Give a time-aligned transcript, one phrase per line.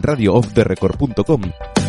[0.00, 1.79] radioofftherecord.com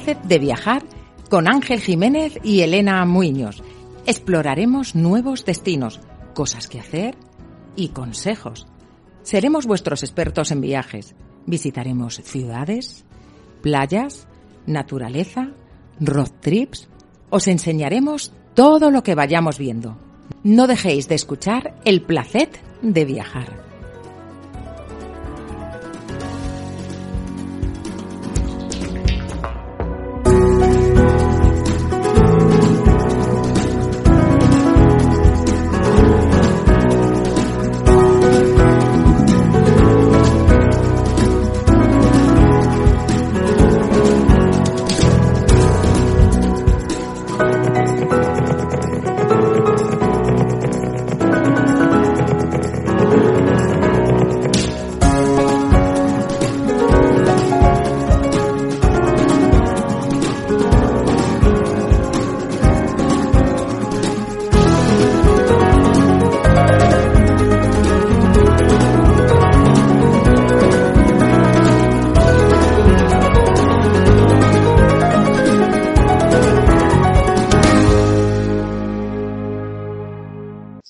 [0.00, 0.82] De viajar
[1.28, 3.62] con Ángel Jiménez y Elena Muiños.
[4.06, 6.00] Exploraremos nuevos destinos,
[6.34, 7.16] cosas que hacer
[7.76, 8.66] y consejos.
[9.22, 11.14] Seremos vuestros expertos en viajes.
[11.44, 13.04] Visitaremos ciudades,
[13.60, 14.26] playas,
[14.64, 15.50] naturaleza,
[16.00, 16.88] road trips.
[17.28, 19.98] Os enseñaremos todo lo que vayamos viendo.
[20.42, 22.48] No dejéis de escuchar el placer
[22.80, 23.69] de viajar.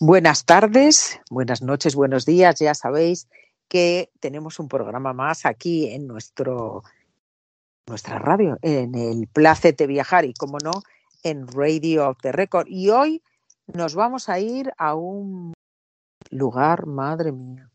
[0.03, 2.59] Buenas tardes, buenas noches, buenos días.
[2.59, 3.29] Ya sabéis
[3.69, 6.83] que tenemos un programa más aquí en nuestro
[7.87, 10.71] nuestra radio, en el Placete Viajar y, como no,
[11.23, 12.67] en Radio of the Record.
[12.67, 13.23] Y hoy
[13.67, 15.53] nos vamos a ir a un
[16.31, 17.69] lugar, madre mía.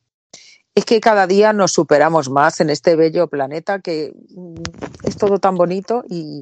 [0.74, 4.64] Es que cada día nos superamos más en este bello planeta que mm,
[5.04, 6.42] es todo tan bonito y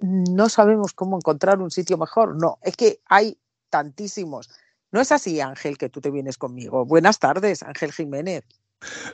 [0.00, 2.40] no sabemos cómo encontrar un sitio mejor.
[2.40, 3.36] No, es que hay
[3.68, 4.48] tantísimos
[4.94, 6.84] no es así, Ángel, que tú te vienes conmigo.
[6.84, 8.44] Buenas tardes, Ángel Jiménez.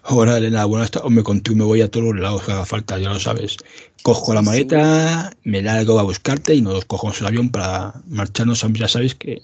[0.04, 1.10] Hola, Elena, buenas tardes.
[1.10, 3.56] Me contigo me voy a todos los lados que haga falta, ya lo sabes.
[4.02, 8.62] Cojo la maleta, me largo a buscarte y nos cogemos el avión para marcharnos.
[8.74, 9.40] Ya sabéis que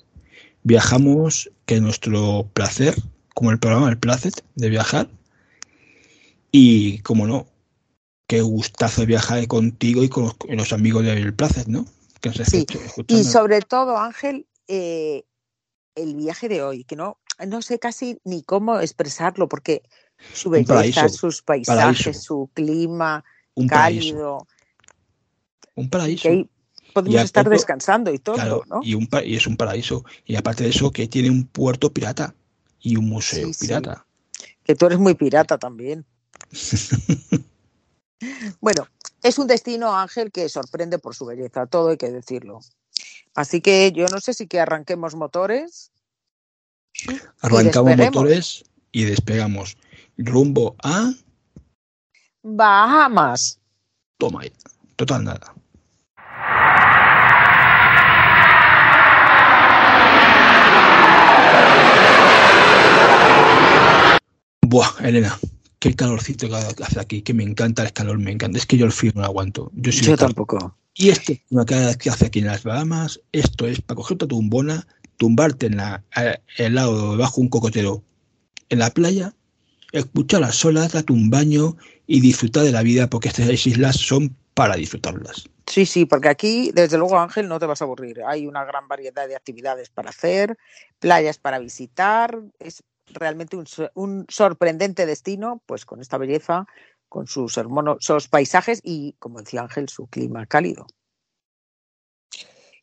[0.63, 2.95] viajamos, que nuestro placer,
[3.35, 5.09] como el programa El Placer de viajar.
[6.53, 7.47] Y, como no,
[8.27, 11.87] qué gustazo viajar contigo y con los, amigos del Placer, ¿no?
[12.21, 12.67] Que sí.
[13.07, 15.25] Y sobre todo, Ángel, eh,
[15.97, 19.83] el viaje de hoy, que no, no sé casi ni cómo expresarlo, porque
[20.33, 23.25] su belleza, sus paisajes, su clima
[23.57, 24.47] un cálido.
[25.75, 26.29] Un paraíso.
[26.95, 28.81] podemos estar descansando y todo, ¿no?
[28.83, 30.05] Y, un, y es un paraíso.
[30.25, 32.35] Y aparte de eso, que tiene un puerto pirata
[32.81, 34.07] y un museo pirata.
[34.63, 36.05] Que tú eres muy pirata también.
[38.61, 38.87] bueno,
[39.23, 42.61] es un destino, Ángel, que sorprende por su belleza, todo hay que decirlo.
[43.35, 45.93] Así que yo no sé si que arranquemos motores.
[47.41, 49.77] Arrancamos motores y despegamos
[50.17, 51.13] rumbo a
[52.43, 53.61] Bahamas.
[54.19, 54.43] Toma,
[54.97, 55.55] total nada.
[64.63, 65.39] Buah, Elena,
[65.91, 68.59] qué calorcito que hace aquí, que me encanta el calor, me encanta.
[68.59, 69.71] Es que yo el frío no lo aguanto.
[69.75, 70.77] Yo, yo tampoco.
[70.95, 71.35] Y esto
[71.67, 74.87] que hace aquí en las Bahamas, esto es para cogerte tu tumbona,
[75.17, 76.03] tumbarte en la,
[76.57, 78.03] el lado debajo un cocotero
[78.69, 79.35] en la playa,
[79.93, 81.77] escuchar las olas, darte un baño
[82.07, 85.49] y disfrutar de la vida porque estas islas son para disfrutarlas.
[85.67, 88.23] Sí, sí, porque aquí, desde luego, Ángel, no te vas a aburrir.
[88.27, 90.57] Hay una gran variedad de actividades para hacer,
[90.99, 92.41] playas para visitar.
[92.59, 93.57] Es realmente
[93.95, 96.67] un, sorprendente destino, pues con esta belleza
[97.09, 100.87] con sus hermosos paisajes y, como decía Ángel, su clima cálido.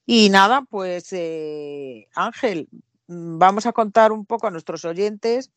[0.05, 2.69] Y nada, pues eh, Ángel,
[3.07, 5.51] vamos a contar un poco a nuestros oyentes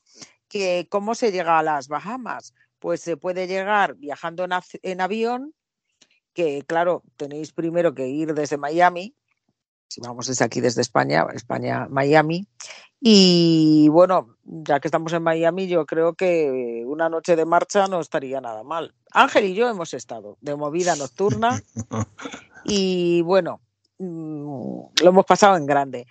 [0.49, 2.55] que cómo se llega a las Bahamas.
[2.79, 4.47] Pues se puede llegar viajando
[4.83, 5.55] en avión,
[6.35, 9.17] que claro, tenéis primero que ir desde Miami,
[9.89, 12.47] si vamos desde aquí, desde España, España, Miami.
[13.01, 18.01] Y bueno, ya que estamos en Miami, yo creo que una noche de marcha no
[18.01, 18.95] estaría nada mal.
[19.13, 21.63] Ángel y yo hemos estado de movida nocturna
[22.65, 23.61] y bueno,
[23.99, 26.07] mm, lo hemos pasado en grande.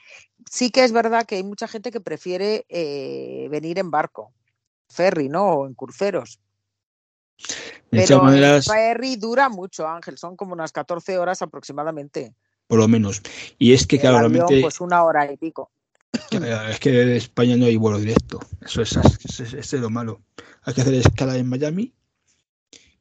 [0.49, 4.31] Sí que es verdad que hay mucha gente que prefiere eh, venir en barco,
[4.87, 5.53] ferry, ¿no?
[5.53, 6.39] O en cruceros.
[7.89, 12.33] Pero el ferry dura mucho, Ángel, son como unas 14 horas aproximadamente.
[12.67, 13.21] Por lo menos.
[13.57, 14.61] Y es que, claro, realmente.
[14.61, 15.71] Pues una hora y pico.
[16.69, 18.39] Es que de España no hay vuelo directo.
[18.61, 18.97] Eso es,
[19.53, 20.21] es, lo malo.
[20.63, 21.93] Hay que hacer escala en Miami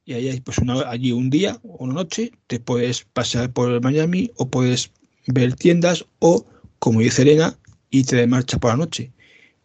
[0.04, 2.32] y ahí hay pues una, allí un día o una noche.
[2.46, 4.90] Te puedes pasear por Miami o puedes
[5.26, 6.46] ver tiendas o,
[6.78, 7.58] como dice Elena,
[7.90, 9.12] irte de marcha por la noche.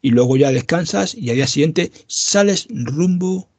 [0.01, 3.49] Y luego ya descansas y al día siguiente sales rumbo,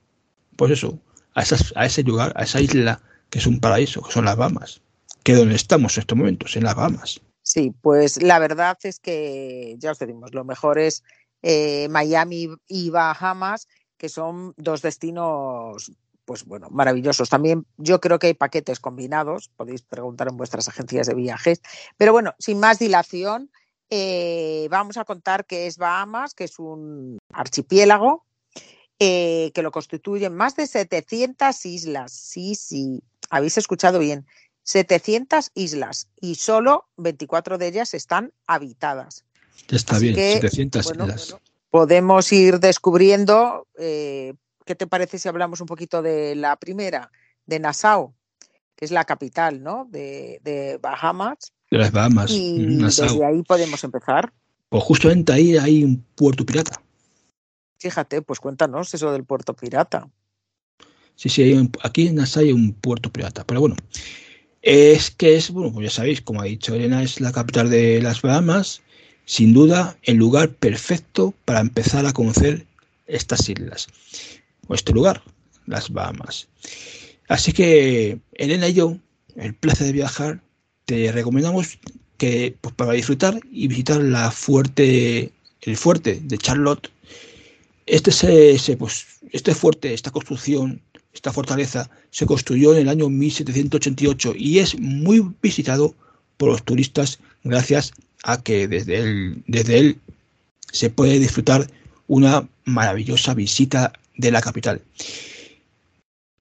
[0.56, 0.98] pues eso,
[1.34, 4.36] a, esas, a ese lugar, a esa isla que es un paraíso, que son las
[4.36, 4.80] Bahamas,
[5.22, 7.20] que es donde estamos en estos momentos, en las Bahamas.
[7.42, 11.02] Sí, pues la verdad es que ya os decimos, lo mejor es
[11.42, 13.66] eh, Miami y Bahamas,
[13.96, 15.92] que son dos destinos
[16.24, 17.28] pues bueno, maravillosos.
[17.28, 21.60] También yo creo que hay paquetes combinados, podéis preguntar en vuestras agencias de viajes.
[21.96, 23.50] Pero bueno, sin más dilación,
[23.90, 28.24] eh, vamos a contar que es Bahamas, que es un archipiélago
[29.00, 32.12] eh, que lo constituyen más de 700 islas.
[32.12, 34.26] Sí, sí, habéis escuchado bien.
[34.70, 39.24] 700 islas y solo 24 de ellas están habitadas.
[39.68, 41.36] Está bien, 700 islas.
[41.70, 44.34] podemos ir descubriendo, eh,
[44.64, 47.10] ¿qué te parece si hablamos un poquito de la primera,
[47.46, 48.14] de Nassau,
[48.76, 49.88] que es la capital ¿no?
[49.90, 51.52] de, Bahamas?
[51.68, 52.30] De las Bahamas.
[52.30, 54.32] Y desde ahí podemos empezar.
[54.68, 56.80] Pues justamente ahí hay un puerto pirata.
[57.78, 60.08] Fíjate, pues cuéntanos eso del puerto pirata.
[61.16, 63.42] Sí, sí, aquí en Nassau hay un puerto pirata.
[63.44, 63.74] Pero bueno,
[64.62, 68.02] es que es, bueno, pues ya sabéis, como ha dicho Elena, es la capital de
[68.02, 68.82] las Bahamas,
[69.24, 72.66] sin duda el lugar perfecto para empezar a conocer
[73.06, 73.88] estas islas,
[74.66, 75.22] o este lugar,
[75.66, 76.48] las Bahamas.
[77.28, 78.96] Así que Elena y yo,
[79.36, 80.42] el placer de viajar,
[80.84, 81.78] te recomendamos
[82.18, 85.32] que pues, para disfrutar y visitar la fuerte,
[85.62, 86.90] el fuerte de Charlotte.
[87.86, 94.34] Este, se, pues, este fuerte, esta construcción esta fortaleza se construyó en el año 1788
[94.36, 95.94] y es muy visitado
[96.36, 97.92] por los turistas gracias
[98.22, 99.98] a que desde él, desde él
[100.72, 101.66] se puede disfrutar
[102.06, 104.80] una maravillosa visita de la capital.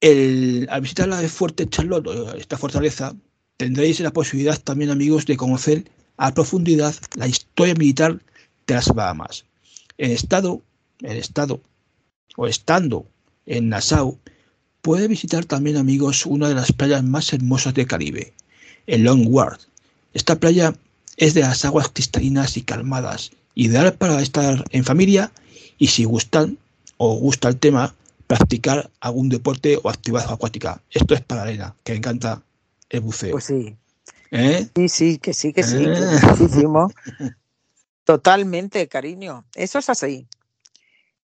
[0.02, 2.06] al visitar la Fuerte Charlotte,
[2.38, 3.14] esta fortaleza,
[3.56, 5.84] tendréis la posibilidad también, amigos, de conocer
[6.16, 8.20] a profundidad la historia militar
[8.66, 9.44] de las Bahamas.
[9.98, 10.62] En estado,
[11.00, 11.60] en estado,
[12.36, 13.06] o estando
[13.46, 14.18] en Nassau,
[14.82, 18.32] Puede visitar también, amigos, una de las playas más hermosas del Caribe,
[18.86, 19.60] el Long Ward.
[20.14, 20.74] Esta playa
[21.16, 25.32] es de las aguas cristalinas y calmadas, ideal para estar en familia
[25.78, 26.58] y si gustan
[26.96, 27.94] o gusta el tema,
[28.26, 30.80] practicar algún deporte o actividad acuática.
[30.90, 32.42] Esto es para Elena, que encanta
[32.88, 33.32] el buceo.
[33.32, 33.76] Pues sí.
[34.30, 34.68] ¿Eh?
[34.76, 35.76] Sí, sí, que sí, que sí.
[35.78, 36.20] ¿Eh?
[36.28, 36.92] muchísimo.
[38.04, 39.44] Totalmente, cariño.
[39.54, 40.26] Eso es así.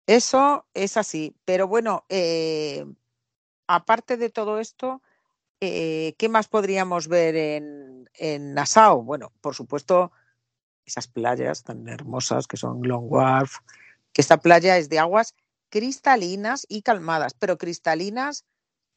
[0.05, 1.33] Eso es así.
[1.45, 2.85] Pero bueno, eh,
[3.75, 5.01] aparte de todo esto,
[5.61, 9.03] eh, ¿qué más podríamos ver en, en, Nassau?
[9.03, 10.11] Bueno, por supuesto,
[10.85, 13.59] esas playas tan hermosas que son Long Wharf,
[14.11, 15.35] que esta playa es de aguas
[15.69, 18.43] cristalinas y calmadas, pero cristalinas,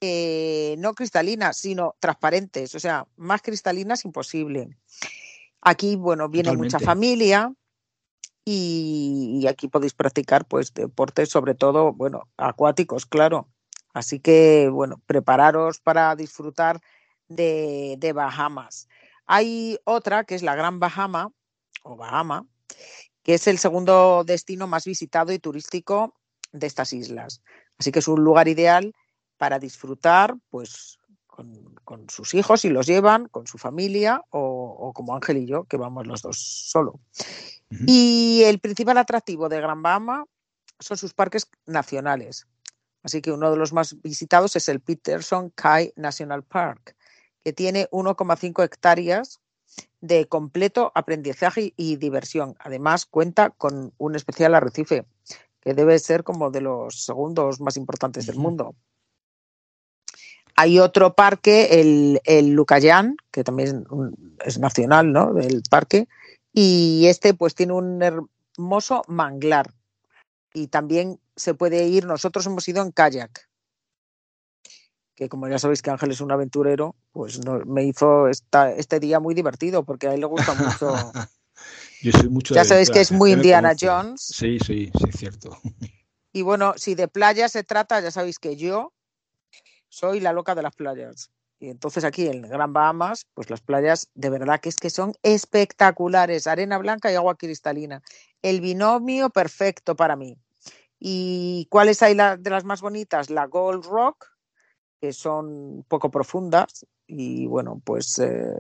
[0.01, 4.77] eh, no cristalinas, sino transparentes, o sea, más cristalinas imposible.
[5.61, 7.53] Aquí, bueno, viene mucha familia
[8.45, 13.49] y, y, aquí podéis practicar pues deportes, sobre todo, bueno, acuáticos, claro.
[13.95, 16.81] Así que, bueno, prepararos para disfrutar
[17.29, 18.89] de, Bahamas.
[19.25, 21.31] Hay otra que es la Gran Bahama
[21.85, 22.47] o Bahama,
[23.23, 26.13] que es el segundo destino más visitado y turístico
[26.53, 27.41] de estas islas.
[27.79, 28.93] Así que es un lugar ideal
[29.39, 35.39] para disfrutar, pues, con, sus hijos si los llevan, con su familia o, como Ángel
[35.39, 37.01] y yo, que vamos los dos solo.
[37.87, 40.25] Y el principal atractivo de Gran Bahama
[40.81, 42.47] son sus parques nacionales.
[43.05, 46.97] Así que uno de los más visitados es el Peterson Kai National Park,
[47.45, 49.41] que tiene 1,5 hectáreas
[50.01, 52.57] de completo aprendizaje y diversión.
[52.59, 55.05] Además, cuenta con un especial arrecife,
[55.61, 58.75] que debe ser como de los segundos más importantes del mundo.
[60.57, 63.85] Hay otro parque, el, el Lucayan, que también
[64.45, 65.35] es nacional, ¿no?
[65.35, 66.09] Del parque,
[66.55, 69.75] y este pues tiene un hermoso manglar
[70.55, 73.49] y también se puede ir, nosotros hemos ido en kayak,
[75.15, 79.21] que como ya sabéis que Ángel es un aventurero, pues me hizo esta, este día
[79.21, 80.95] muy divertido porque a él le gusta mucho.
[82.03, 84.21] Yo soy mucho ya sabéis que es muy Indiana Jones.
[84.21, 85.57] Sí, sí, sí, es cierto.
[86.33, 88.93] Y bueno, si de playa se trata, ya sabéis que yo
[89.89, 91.31] soy la loca de las playas.
[91.61, 95.15] Y entonces aquí en Gran Bahamas, pues las playas de verdad que es que son
[95.23, 98.03] espectaculares, arena blanca y agua cristalina.
[98.43, 100.37] El binomio perfecto para mí.
[101.07, 103.29] ¿Y cuáles hay de las más bonitas?
[103.29, 104.25] La Gold Rock,
[104.99, 108.57] que son poco profundas y bueno, pues eh,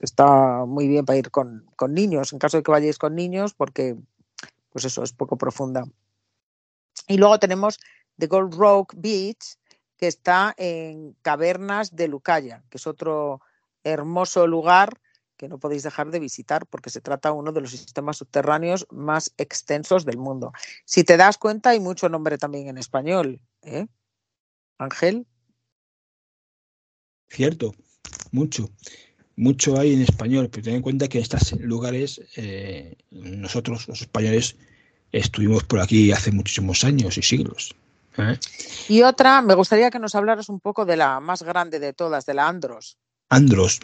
[0.00, 3.54] está muy bien para ir con, con, niños, en caso de que vayáis con niños,
[3.54, 3.94] porque
[4.70, 5.84] pues eso es poco profunda.
[7.06, 7.78] Y luego tenemos
[8.18, 9.56] The Gold Rock Beach,
[9.96, 13.40] que está en Cavernas de Lucaya, que es otro
[13.84, 15.00] hermoso lugar
[15.44, 19.34] que no podéis dejar de visitar porque se trata uno de los sistemas subterráneos más
[19.36, 20.52] extensos del mundo.
[20.86, 23.40] Si te das cuenta, hay mucho nombre también en español.
[23.60, 23.86] ¿eh?
[24.78, 25.26] Ángel.
[27.28, 27.74] Cierto,
[28.30, 28.70] mucho.
[29.36, 34.00] Mucho hay en español, pero ten en cuenta que en estos lugares eh, nosotros, los
[34.00, 34.56] españoles,
[35.12, 37.74] estuvimos por aquí hace muchísimos años y siglos.
[38.16, 38.38] ¿eh?
[38.88, 42.24] Y otra, me gustaría que nos hablaras un poco de la más grande de todas,
[42.24, 42.96] de la Andros.
[43.34, 43.80] Andros.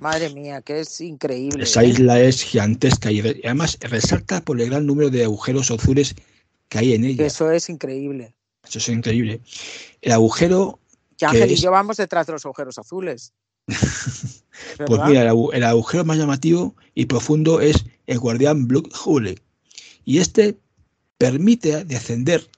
[0.00, 1.64] Madre mía, que es increíble.
[1.64, 1.88] Esa ¿eh?
[1.88, 6.14] isla es gigantesca y además resalta por el gran número de agujeros azules
[6.68, 7.26] que hay en ella.
[7.26, 8.34] Eso es increíble.
[8.66, 9.40] Eso es increíble.
[10.02, 10.78] El agujero.
[11.16, 13.32] Que Ángel y yo vamos detrás de los agujeros azules.
[13.66, 19.36] pues mira, el, agujero más llamativo y profundo es el guardián Blue Hole.
[20.04, 20.56] Y este
[21.18, 22.48] permite descender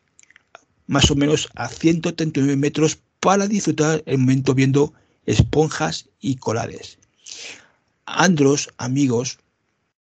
[0.86, 4.92] más o menos a 139 metros para disfrutar el momento viendo
[5.26, 6.98] esponjas y corales.
[8.06, 9.38] Andros, amigos,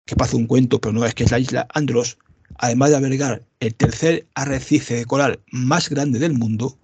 [0.06, 2.18] que pasa un cuento, pero no es que es la isla Andros,
[2.58, 6.77] además de albergar el tercer arrecife de coral más grande del mundo,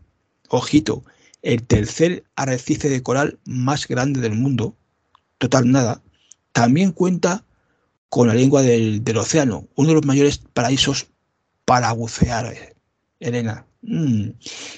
[0.49, 1.03] ojito,
[1.41, 4.75] el tercer arrecife de coral más grande del mundo,
[5.37, 6.01] total nada,
[6.51, 7.43] también cuenta
[8.09, 11.07] con la lengua del, océano, uno de los mayores paraísos
[11.65, 12.55] para bucear,
[13.19, 13.65] Elena.
[13.81, 14.29] Mm.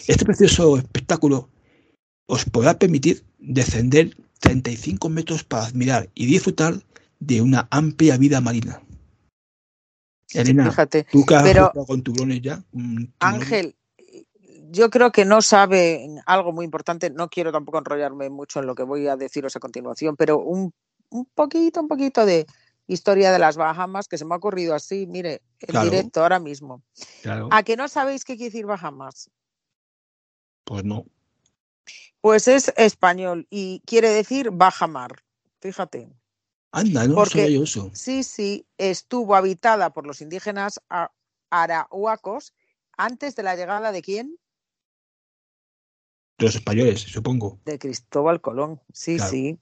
[0.07, 1.49] Este precioso espectáculo
[2.29, 6.75] os podrá permitir descender 35 metros para admirar y disfrutar
[7.19, 8.81] de una amplia vida marina.
[10.31, 12.63] Elena, Fíjate, tú que has pero con tiburones ya.
[13.19, 13.75] Ángel,
[14.69, 18.75] yo creo que no sabe algo muy importante, no quiero tampoco enrollarme mucho en lo
[18.75, 20.71] que voy a deciros a continuación, pero un,
[21.09, 22.45] un poquito, un poquito de
[22.85, 25.89] historia de las Bahamas que se me ha ocurrido así, mire, en Claro.
[25.89, 26.83] directo ahora mismo.
[27.23, 29.31] Claro, ¿A que no sabéis qué quiere decir Bahamas?
[30.63, 31.05] pues no.
[32.21, 35.23] Pues es español y quiere decir baja mar.
[35.61, 36.09] Fíjate.
[36.71, 37.89] Anda, no Porque- eso.
[37.93, 40.79] Sí, sí, estuvo habitada por los indígenas
[41.49, 42.53] arahuacos
[42.97, 44.37] antes de la llegada de quién?
[46.37, 47.59] De los españoles, supongo.
[47.65, 48.81] De Cristóbal Colón.
[48.93, 49.31] Sí, Claro.
[49.31, 49.59] sí.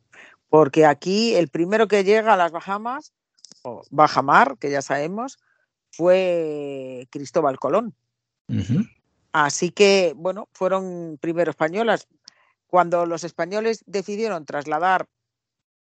[0.49, 3.13] Porque aquí el primero que llega a las Bahamas,
[3.63, 5.37] o Bajamar, que ya sabemos,
[5.91, 7.95] fue Cristóbal Colón.
[9.31, 12.07] Así que, bueno, fueron primero españolas.
[12.67, 15.07] Cuando los españoles decidieron trasladar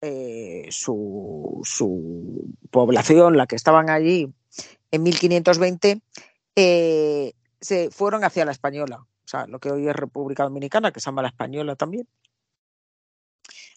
[0.01, 4.33] eh, su, su población, la que estaban allí
[4.91, 6.01] en 1520,
[6.55, 10.99] eh, se fueron hacia la española, o sea, lo que hoy es República Dominicana, que
[10.99, 12.07] se llama la española también.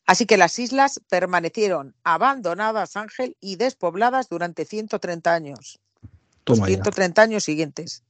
[0.06, 5.80] Así que las islas permanecieron abandonadas, Ángel, y despobladas durante 130 años
[6.46, 6.74] los Toma ya.
[6.74, 8.04] 130 años siguientes.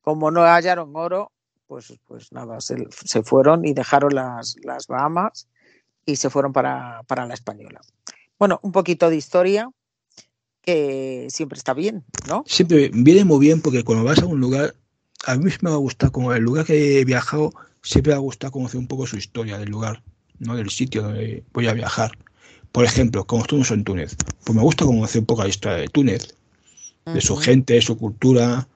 [0.00, 1.30] Como no hallaron oro,
[1.68, 5.46] pues, pues nada, se, se fueron y dejaron las, las Bahamas
[6.06, 7.80] y se fueron para, para la española.
[8.38, 9.70] Bueno, un poquito de historia
[10.62, 12.44] que siempre está bien, ¿no?
[12.46, 14.74] Siempre viene muy bien porque cuando vas a un lugar,
[15.26, 18.20] a mí me va a gustar, como el lugar que he viajado, siempre me va
[18.20, 20.02] a gustar conocer un poco su historia del lugar,
[20.38, 22.12] no del sitio donde voy a viajar.
[22.72, 25.88] Por ejemplo, como estuvimos en Túnez, pues me gusta conocer un poco la historia de
[25.88, 26.34] Túnez,
[27.06, 28.68] de su gente, su cultura,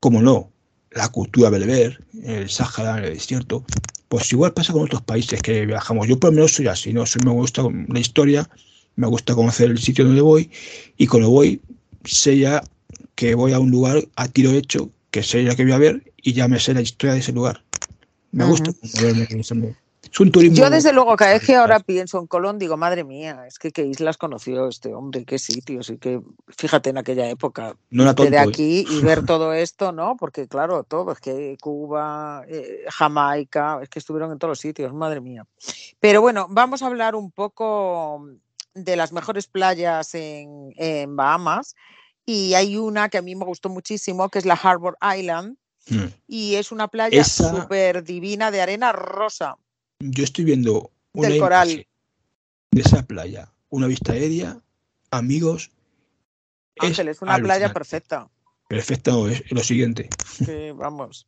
[0.00, 0.50] como no,
[0.90, 3.64] la cultura berber, el Sáhara, el desierto.
[4.08, 6.08] Pues igual pasa con otros países que viajamos.
[6.08, 7.04] Yo por lo menos soy así, ¿no?
[7.06, 8.48] Soy- me gusta la historia,
[8.96, 10.50] me gusta conocer el sitio donde voy
[10.96, 11.60] y cuando voy
[12.04, 12.62] sé ya
[13.14, 16.12] que voy a un lugar a tiro hecho, que sé ya que voy a ver
[16.16, 17.62] y ya me sé la historia de ese lugar.
[18.32, 18.72] Me gusta
[19.30, 19.76] en ese mundo.
[20.10, 20.56] Es un turismo.
[20.56, 23.70] Yo desde luego cada vez que ahora pienso en Colón digo, madre mía, es que
[23.70, 28.10] qué islas conoció este hombre, qué sitios, y que fíjate en aquella época, No era
[28.12, 28.30] irte tonto.
[28.30, 28.48] de ¿eh?
[28.48, 30.16] aquí y ver todo esto, ¿no?
[30.16, 34.92] Porque claro, todo, es que Cuba, eh, Jamaica, es que estuvieron en todos los sitios,
[34.94, 35.46] madre mía.
[36.00, 38.26] Pero bueno, vamos a hablar un poco
[38.74, 41.74] de las mejores playas en, en Bahamas.
[42.24, 45.56] Y hay una que a mí me gustó muchísimo, que es la Harbor Island,
[45.90, 46.04] Mm.
[46.26, 49.56] y es una playa Esa- súper divina de arena rosa.
[50.00, 51.86] Yo estoy viendo una Del coral.
[52.70, 54.60] de esa playa, una vista aérea,
[55.10, 55.70] amigos.
[56.78, 58.28] Ángel, es una playa perfecta.
[58.68, 60.08] Perfecta es lo siguiente.
[60.44, 61.26] que, vamos,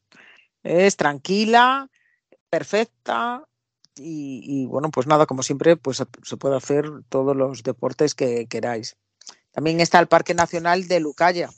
[0.63, 1.91] es tranquila,
[2.49, 3.45] perfecta
[3.97, 8.47] y, y, bueno, pues nada, como siempre, pues se- puede hacer todos los deportes que
[8.47, 8.97] queráis.
[9.51, 11.51] También está el Parque Nacional de Lucaya.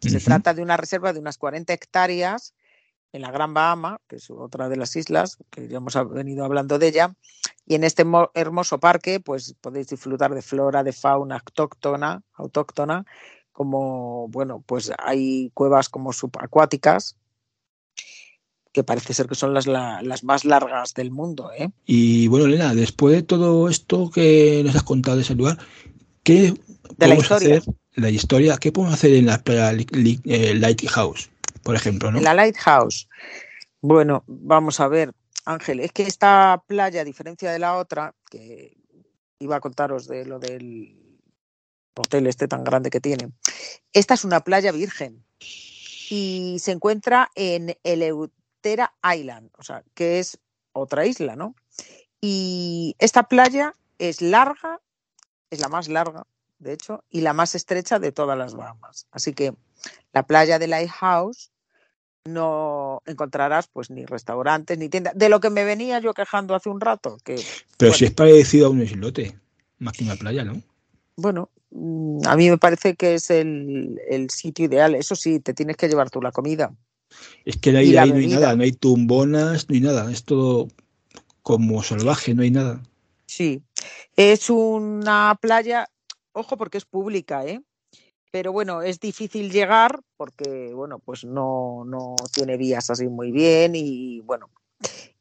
[0.00, 2.54] Se trata de una reserva de unas 40 hectáreas
[3.12, 6.78] en la Gran Bahama, que es otra de las islas, que ya hemos venido hablando
[6.78, 7.14] de ella,
[7.66, 13.04] y en este hermoso parque pues podéis disfrutar de flora, de fauna autóctona, autóctona
[13.52, 17.16] como, bueno, pues hay cuevas como subacuáticas,
[18.72, 21.50] que parece ser que son las, las más largas del mundo.
[21.58, 21.68] ¿eh?
[21.84, 25.58] Y bueno, Elena, después de todo esto que nos has contado de ese lugar,
[26.22, 26.54] ¿qué
[26.96, 27.58] de la historia.
[27.58, 27.74] hacer?
[27.96, 29.42] La historia, ¿qué podemos hacer en la
[30.54, 31.30] Lighthouse,
[31.62, 32.10] por ejemplo?
[32.10, 32.18] ¿no?
[32.18, 33.08] En la Lighthouse.
[33.80, 35.12] Bueno, vamos a ver,
[35.44, 38.76] Ángel, es que esta playa, a diferencia de la otra, que
[39.38, 41.20] iba a contaros de lo del
[41.96, 43.32] hotel este tan grande que tiene.
[43.92, 45.24] Esta es una playa virgen
[46.10, 50.38] y se encuentra en Eleutera Island, o sea, que es
[50.72, 51.54] otra isla, ¿no?
[52.20, 54.80] Y esta playa es larga,
[55.50, 56.26] es la más larga,
[56.58, 59.06] de hecho, y la más estrecha de todas las Bahamas.
[59.10, 59.54] Así que
[60.12, 61.50] la playa de Lighthouse
[62.24, 65.16] no encontrarás pues ni restaurantes ni tiendas.
[65.16, 67.18] De lo que me venía yo quejando hace un rato.
[67.24, 67.42] Que,
[67.76, 69.38] Pero si es parecido a un islote,
[69.78, 70.60] más que una playa, ¿no?
[71.16, 73.98] Bueno, Mm, a mí me parece que es el,
[74.30, 74.94] sitio ideal.
[74.94, 76.74] Eso sí, te tienes que llevar tú la comida.
[77.44, 80.10] Es que ahí, ahí no hay nada, no hay tumbonas, no hay nada.
[80.10, 80.68] Es todo
[81.42, 82.82] como salvaje, no hay nada.
[83.26, 83.62] Sí,
[84.16, 85.90] es una playa,
[86.38, 87.60] ojo porque es pública, ¿eh?
[88.30, 93.74] Pero bueno, es difícil llegar porque, bueno, pues no, no tiene vías así muy bien
[93.74, 94.50] y bueno,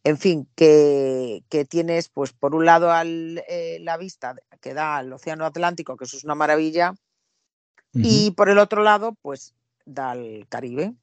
[0.03, 5.11] en fin, que, tienes, pues por un lado al, eh, la vista que da al
[5.11, 6.93] Océano Atlántico, que eso es una maravilla,
[7.93, 9.55] y por el otro lado, pues
[9.85, 10.93] da al Caribe.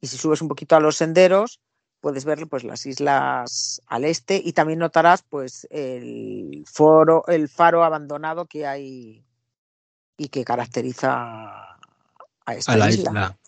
[0.00, 1.60] Y si subes un poquito a los senderos,
[2.04, 7.82] puedes ver pues, las islas al este y también notarás pues, el, foro, el faro
[7.82, 9.24] abandonado que hay
[10.18, 11.78] y que caracteriza
[12.44, 13.38] a esta la isla.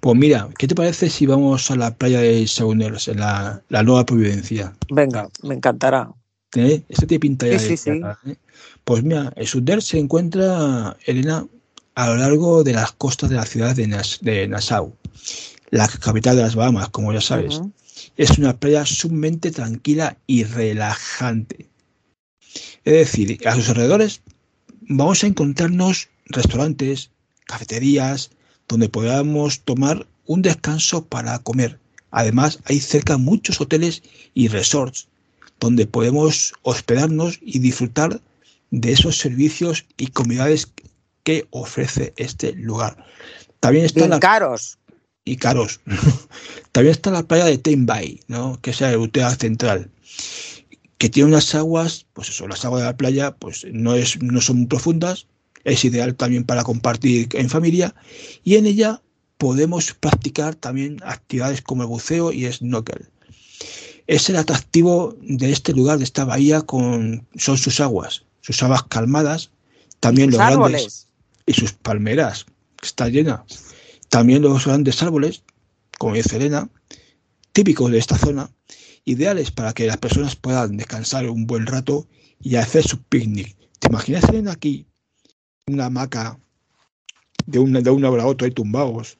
[0.00, 4.04] Pues mira, ¿qué te parece si vamos a la playa de Sauners, en la, Nueva
[4.04, 4.74] Providencia?
[4.90, 6.10] Venga, me encantará.
[6.56, 6.82] ¿Eh?
[6.88, 7.60] Este te pinta ya.
[7.60, 8.36] Sí, sí, ¿eh?
[8.82, 11.46] Pues mira, el Sunder se encuentra, Elena,
[11.94, 14.96] a lo largo de las costas de la ciudad de, Nassau,
[15.74, 17.60] la capital de las Bahamas, como ya sabes.
[18.16, 21.66] Es una playa sumamente tranquila y relajante.
[22.84, 24.20] Es decir, a sus alrededores
[24.82, 27.10] vamos a encontrarnos restaurantes,
[27.46, 28.30] cafeterías,
[28.68, 31.80] donde podamos tomar un descanso para comer.
[32.12, 35.08] Además, hay cerca muchos hoteles y resorts
[35.58, 38.20] donde podemos hospedarnos y disfrutar
[38.70, 40.68] de esos servicios y comodidades
[41.24, 43.04] que ofrece este lugar.
[43.58, 44.20] También está la...
[44.20, 44.78] caros.
[45.24, 45.80] Y caros.
[46.72, 48.60] También está la playa de Tenbay, ¿no?
[48.60, 49.90] que es la ruta central,
[50.98, 54.40] que tiene unas aguas, pues eso, las aguas de la playa, pues no, es, no
[54.40, 55.26] son muy profundas,
[55.64, 57.94] es ideal también para compartir en familia
[58.44, 59.00] y en ella
[59.38, 63.08] podemos practicar también actividades como el buceo y snorkel.
[64.06, 68.82] Es el atractivo de este lugar, de esta bahía, con, son sus aguas, sus aguas
[68.84, 69.50] calmadas,
[70.00, 71.08] también los grandes
[71.46, 72.44] y sus palmeras,
[72.80, 73.44] que está llena.
[74.14, 75.42] También los grandes árboles,
[75.98, 76.68] como dice Elena,
[77.50, 78.48] típicos de esta zona,
[79.04, 82.06] ideales para que las personas puedan descansar un buen rato
[82.38, 83.56] y hacer su picnic.
[83.80, 84.86] ¿Te imaginas, Elena, aquí
[85.66, 86.38] una hamaca
[87.44, 89.18] de una, de hora a otra y tumbados.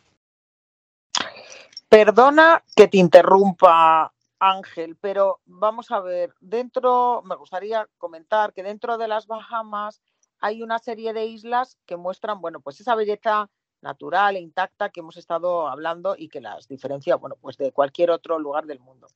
[1.88, 8.96] Perdona que te interrumpa, Ángel, pero vamos a ver, dentro, me gustaría comentar que dentro
[8.96, 10.00] de las Bahamas
[10.38, 13.50] hay una serie de islas que muestran, bueno, pues esa belleza
[13.84, 18.10] natural e intacta que hemos estado hablando y que las diferencia, bueno, pues de cualquier
[18.10, 19.06] otro lugar del mundo.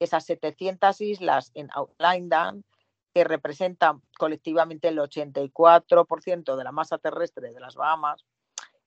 [0.00, 2.64] Esas 700 islas en Outland
[3.14, 8.26] que representan colectivamente el 84% de la masa terrestre de las Bahamas,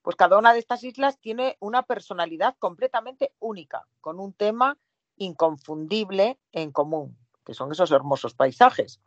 [0.02, 4.78] pues cada una de estas islas tiene una personalidad completamente única, con un tema
[5.18, 9.02] inconfundible en común, que son esos hermosos paisajes.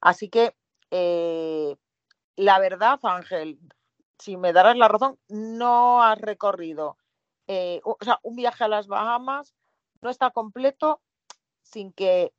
[0.00, 0.54] Así que,
[0.90, 1.76] eh,
[2.36, 3.58] la verdad, Ángel,
[4.20, 6.98] si me darás la razón, no has recorrido,
[7.46, 9.54] eh, o sea, un viaje a las Bahamas
[10.02, 11.00] no está completo
[11.62, 12.32] sin que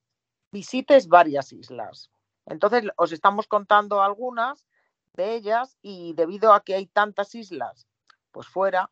[0.52, 2.10] visites varias islas.
[2.46, 4.68] Entonces, os estamos contando algunas
[5.14, 7.88] de ellas y debido a que hay tantas islas,
[8.32, 8.92] pues fuera,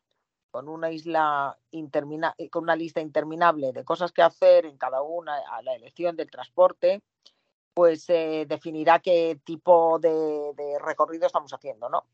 [0.50, 5.36] con una isla eh, con una lista interminable de cosas que hacer en cada una,
[5.50, 7.02] a la elección del transporte,
[7.72, 12.04] pues se definirá qué tipo de, de recorrido estamos haciendo, ¿no?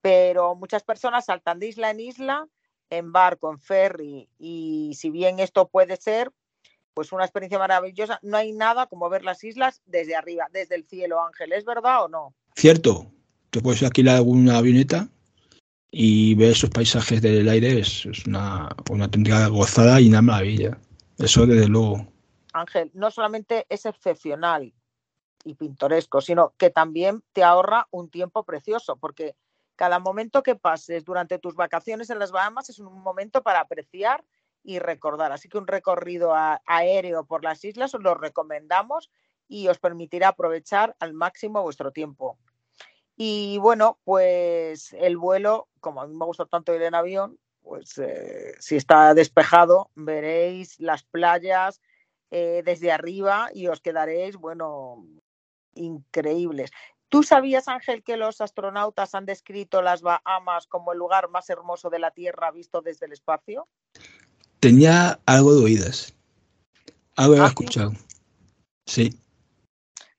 [0.00, 2.48] Pero muchas personas saltan de isla en isla,
[2.90, 6.30] en barco, en ferry, y si bien esto puede ser,
[6.98, 8.18] pues una experiencia maravillosa.
[8.22, 11.52] No hay nada como ver las islas desde arriba, desde el cielo, Ángel.
[11.52, 12.34] ¿Es verdad o no?
[12.56, 13.06] Cierto.
[13.50, 15.08] Te puedes alquilar alguna avioneta
[15.92, 20.76] y ver esos paisajes del aire es, una, una auténtica gozada y una maravilla.
[21.18, 22.06] Eso desde luego.
[22.52, 24.74] Ángel, no solamente es excepcional
[25.44, 29.36] y pintoresco, sino que también te ahorra un tiempo precioso, porque
[29.78, 34.24] cada momento que pases durante tus vacaciones en las Bahamas es un momento para apreciar
[34.64, 35.30] y recordar.
[35.30, 39.08] Así que un recorrido aéreo por las islas os lo recomendamos
[39.46, 42.38] y os permitirá aprovechar al máximo vuestro tiempo.
[43.16, 47.98] Y bueno, pues el vuelo, como a mí me gusta tanto ir en avión, pues
[47.98, 51.80] eh, si está despejado veréis las playas
[52.32, 55.06] eh, desde arriba y os quedaréis, bueno,
[55.74, 56.72] increíbles.
[57.08, 61.88] ¿Tú sabías, Ángel, que los astronautas han descrito las Bahamas como el lugar más hermoso
[61.88, 63.66] de la Tierra visto desde el espacio?
[64.60, 66.14] Tenía algo de oídas.
[67.16, 67.92] Algo he ¿Ah, escuchado.
[68.84, 69.18] Sí.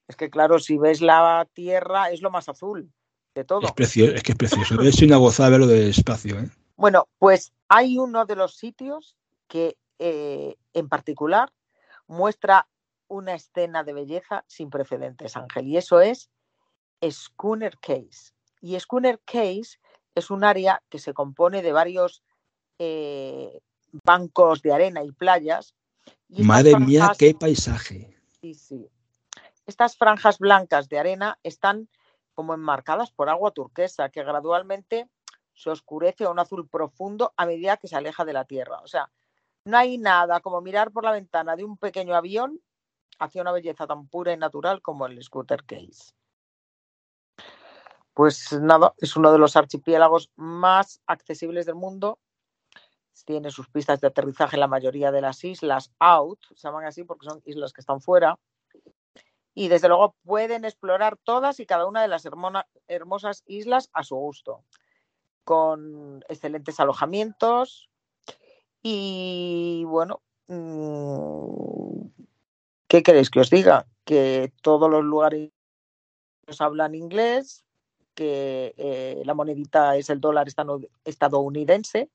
[0.07, 2.91] Es que claro, si ves la Tierra es lo más azul
[3.35, 3.61] de todo.
[3.61, 4.81] Es, precioso, es que es precioso.
[4.81, 6.39] es una gozada verlo del espacio.
[6.39, 6.49] ¿eh?
[6.75, 9.15] Bueno, pues hay uno de los sitios
[9.47, 11.51] que eh, en particular
[12.07, 12.67] muestra
[13.07, 16.29] una escena de belleza sin precedentes, Ángel, y eso es
[17.01, 18.33] Schooner Case.
[18.61, 19.79] Y Schooner Case
[20.15, 22.23] es un área que se compone de varios
[22.77, 23.61] eh,
[24.03, 25.75] bancos de arena y playas.
[26.29, 28.15] Madre mía, qué paisaje.
[28.41, 28.89] Sí, sí.
[29.65, 31.89] Estas franjas blancas de arena están
[32.33, 35.09] como enmarcadas por agua turquesa, que gradualmente
[35.53, 38.79] se oscurece a un azul profundo a medida que se aleja de la Tierra.
[38.81, 39.11] O sea,
[39.65, 42.61] no hay nada como mirar por la ventana de un pequeño avión
[43.19, 46.13] hacia una belleza tan pura y natural como el Scooter Case.
[48.19, 52.19] Pues nada, es uno de los archipiélagos más accesibles del mundo.
[53.23, 57.05] Tiene sus pistas de aterrizaje en la mayoría de las islas out, se llaman así
[57.05, 58.37] porque son islas que están fuera.
[59.53, 62.27] Y desde luego pueden explorar todas y cada una de las
[62.89, 64.65] hermosas islas a su gusto,
[65.45, 67.89] con excelentes alojamientos.
[68.83, 72.09] Y bueno, mm,
[72.89, 73.87] ¿Qué queréis que os diga?
[74.03, 75.51] Que todos los lugares
[76.59, 77.63] hablan inglés,
[78.19, 80.45] que eh, la monedita es el dólar
[81.05, 82.09] estadounidense.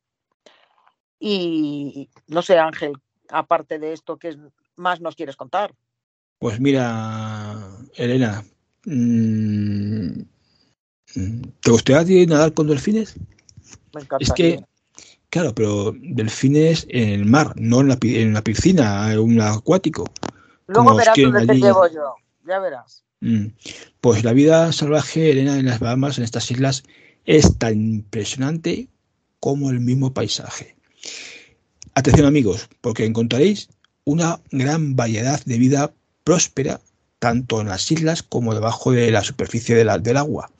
[1.18, 2.92] Y no sé, Ángel,
[3.30, 4.36] aparte de esto, ¿qué
[4.76, 5.74] más nos quieres contar?
[6.38, 7.58] Pues mira,
[7.94, 8.44] Elena,
[8.84, 10.20] mm,
[11.62, 13.16] ¿te gustaría nadar con delfines?
[13.94, 14.18] Me encanta.
[14.20, 14.62] Es que,
[15.30, 20.04] claro, pero delfines en el mar, no en la, en la piscina, en un acuático.
[20.66, 22.14] Luego verás dónde te llevo yo,
[22.46, 23.04] ya verás.
[23.24, 23.54] Mm.
[24.02, 26.84] Pues la vida salvaje, Elena, en las Bahamas, en estas islas,
[27.24, 28.88] es tan impresionante
[29.40, 30.76] como el mismo paisaje.
[31.94, 33.70] Atención amigos, porque encontraréis
[34.04, 36.82] una gran variedad de vida próspera,
[37.18, 40.50] tanto en las islas como debajo de la superficie del agua.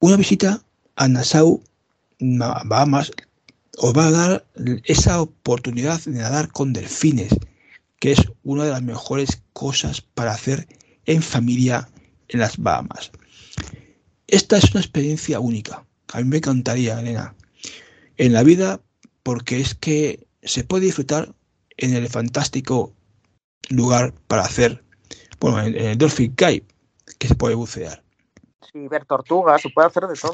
[0.00, 0.64] Una visita
[0.96, 1.62] a Nassau,
[2.18, 3.12] Bahamas,
[3.78, 4.44] os va a dar
[4.84, 7.32] esa oportunidad de nadar con delfines,
[8.00, 10.66] que es una de las mejores cosas para hacer
[11.10, 11.88] en familia
[12.28, 13.10] en las Bahamas.
[14.28, 15.84] Esta es una experiencia única.
[16.12, 17.34] A mí me encantaría, Elena,
[18.16, 18.80] en la vida,
[19.24, 21.34] porque es que se puede disfrutar
[21.76, 22.92] en el fantástico
[23.70, 24.84] lugar para hacer,
[25.40, 26.64] bueno, en, el Dolphin Cave,
[27.18, 28.04] que se puede bucear.
[28.72, 30.32] Sí, ver tortugas, se puede hacer de todo.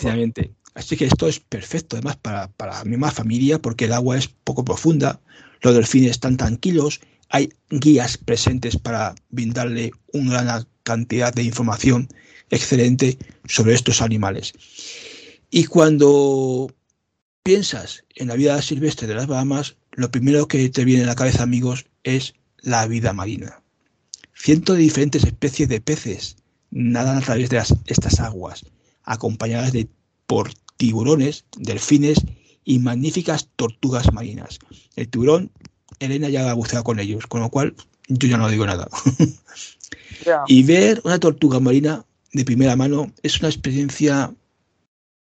[0.74, 4.28] Así que esto es perfecto, además, para, para mi misma familia, porque el agua es
[4.28, 5.20] poco profunda,
[5.62, 12.08] los delfines están tranquilos hay guías presentes para brindarle una gran cantidad de información
[12.50, 14.52] excelente sobre estos animales.
[15.50, 16.74] Y cuando
[17.42, 21.14] piensas en la vida silvestre de las Bahamas, lo primero que te viene a la
[21.14, 23.62] cabeza, amigos, es la vida marina.
[24.34, 26.36] Cientos de diferentes especies de peces
[26.70, 28.64] nadan a través de estas aguas,
[29.04, 29.88] acompañadas de
[30.26, 32.18] por tiburones, delfines
[32.64, 34.58] y magníficas tortugas marinas.
[34.96, 35.52] El tiburón
[36.00, 37.74] Elena ya ha buceado con ellos, con lo cual
[38.08, 38.88] yo ya no digo nada.
[40.48, 44.34] Y ver una tortuga marina de primera mano es una experiencia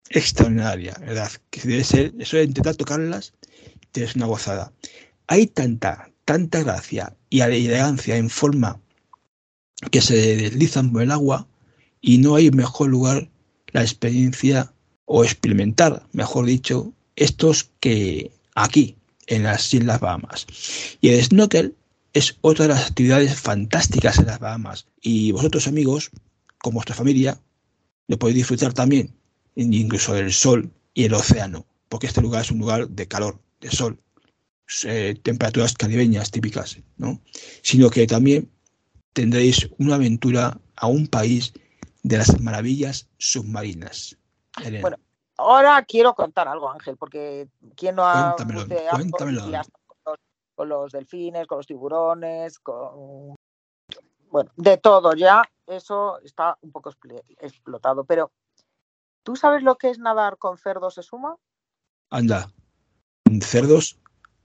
[0.10, 1.32] extraordinaria, ¿verdad?
[1.50, 3.34] Que debe ser, eso de intentar tocarlas,
[3.94, 4.72] es una gozada.
[5.28, 8.80] Hay tanta, tanta gracia y elegancia en forma
[9.92, 11.48] que se deslizan por el agua
[12.02, 13.30] y no hay mejor lugar
[13.72, 14.74] la experiencia
[15.06, 18.96] o experimentar, mejor dicho, estos que aquí,
[19.28, 20.46] en las Islas Bahamas.
[21.02, 21.76] Y el snorkel
[22.14, 24.88] es otra de las actividades fantásticas en las Bahamas.
[25.02, 26.12] Y vosotros, amigos,
[26.60, 27.40] con vuestra familia,
[28.08, 29.14] lo podéis disfrutar también,
[29.56, 33.72] incluso del sol y el océano, porque este lugar es un lugar de calor, de
[33.72, 34.00] sol,
[34.86, 37.22] eh, temperaturas caribeñas típicas, ¿no?
[37.62, 38.50] Sino que también
[39.14, 41.54] tendréis una aventura a un país
[42.04, 44.18] de las maravillas submarinas.
[45.38, 49.42] Ahora quiero contar algo, Ángel, porque ¿quién no ha Cuéntamelo, cuéntamelo.
[49.42, 49.52] con
[50.06, 50.18] los,
[50.56, 53.36] con los delfines, con los tiburones, con
[54.30, 56.92] bueno, de todo ya, eso está un poco
[57.40, 58.04] explotado.
[58.04, 58.32] Pero,
[59.24, 61.38] ¿tú sabes lo que es nadar con cerdos de suma?
[62.10, 62.52] Anda.
[63.42, 63.98] Cerdos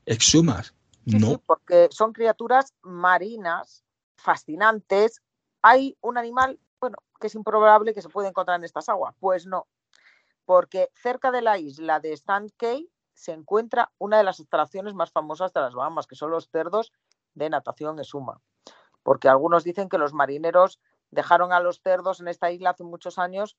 [0.06, 0.74] exhumas.
[1.06, 1.26] Sí, No.
[1.30, 3.82] sí, porque son criaturas marinas,
[4.16, 5.22] fascinantes.
[5.62, 9.14] Hay un animal, bueno, que es improbable que se pueda encontrar en estas aguas.
[9.18, 9.66] Pues no,
[10.50, 12.52] porque cerca de la isla de St.
[12.56, 16.48] Key se encuentra una de las instalaciones más famosas de las Bahamas, que son los
[16.50, 16.92] cerdos
[17.34, 18.42] de natación esuma.
[19.04, 20.80] Porque algunos dicen que los marineros
[21.12, 23.56] dejaron a los cerdos en esta isla hace muchos años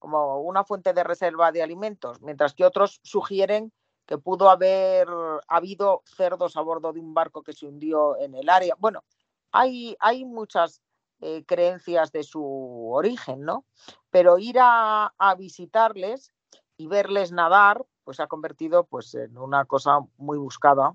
[0.00, 3.72] como una fuente de reserva de alimentos, mientras que otros sugieren
[4.04, 5.06] que pudo haber
[5.46, 8.74] habido cerdos a bordo de un barco que se hundió en el área.
[8.80, 9.04] Bueno,
[9.52, 10.82] hay, hay muchas
[11.22, 13.64] eh, creencias de su origen, ¿no?
[14.10, 16.32] Pero ir a, a visitarles
[16.76, 20.94] y verles nadar, pues se ha convertido pues, en una cosa muy buscada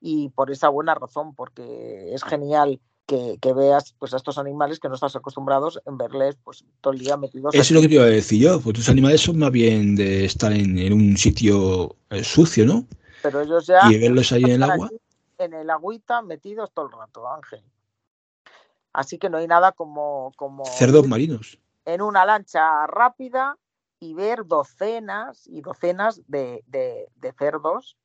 [0.00, 4.78] y por esa buena razón, porque es genial que, que veas pues, a estos animales
[4.78, 7.54] que no estás acostumbrados en verles pues, todo el día metidos.
[7.54, 8.60] Eso es lo que te iba a decir yo.
[8.60, 12.84] Pues tus animales son más bien de estar en, en un sitio eh, sucio, ¿no?
[13.22, 14.90] Pero ellos ya Y verlos ahí en el agua.
[15.38, 17.62] en el agüita metidos todo el rato, Ángel.
[18.92, 21.58] Así que no hay nada como, como Cerdos marinos.
[21.84, 23.56] en una lancha rápida
[24.00, 27.96] y ver docenas y docenas de, de- de cerdos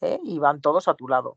[0.00, 0.18] ¿eh?
[0.22, 1.36] y van todos a tu lado.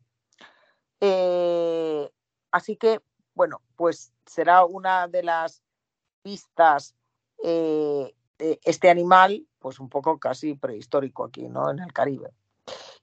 [1.01, 2.11] Eh,
[2.51, 3.01] así que,
[3.33, 5.61] bueno, pues será una de las
[6.21, 6.95] pistas
[7.43, 11.69] eh, de este animal, pues un poco casi prehistórico aquí, ¿no?
[11.71, 12.31] En el Caribe.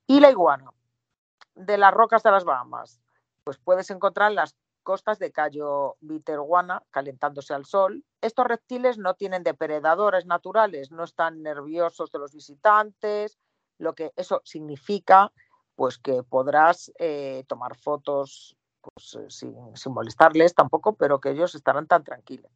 [0.07, 0.71] Y la iguana,
[1.55, 3.01] de las rocas de las Bahamas,
[3.45, 4.55] pues puedes encontrar en las
[4.87, 8.05] costas de Cayo Viterguana calentándose al sol.
[8.20, 13.37] Estos reptiles no tienen depredadores naturales, no están nerviosos de los visitantes,
[13.79, 15.33] lo que eso significa
[15.75, 21.88] pues que podrás eh, tomar fotos pues, eh, sin, molestarles tampoco, pero que ellos estarán
[21.88, 22.53] tan tranquilos.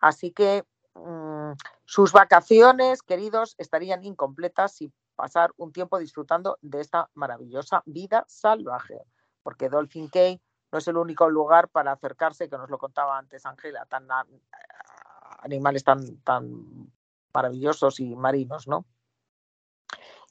[0.00, 1.52] Así que mm,
[1.84, 9.02] sus vacaciones, queridos, estarían incompletas si pasar un tiempo disfrutando de esta maravillosa vida salvaje,
[9.42, 13.46] porque Dolphin Cay no es el único lugar para acercarse, que nos lo contaba antes
[13.46, 14.06] Ángela, tan
[15.40, 16.90] animales tan, tan
[17.32, 18.84] maravillosos y marinos, ¿no?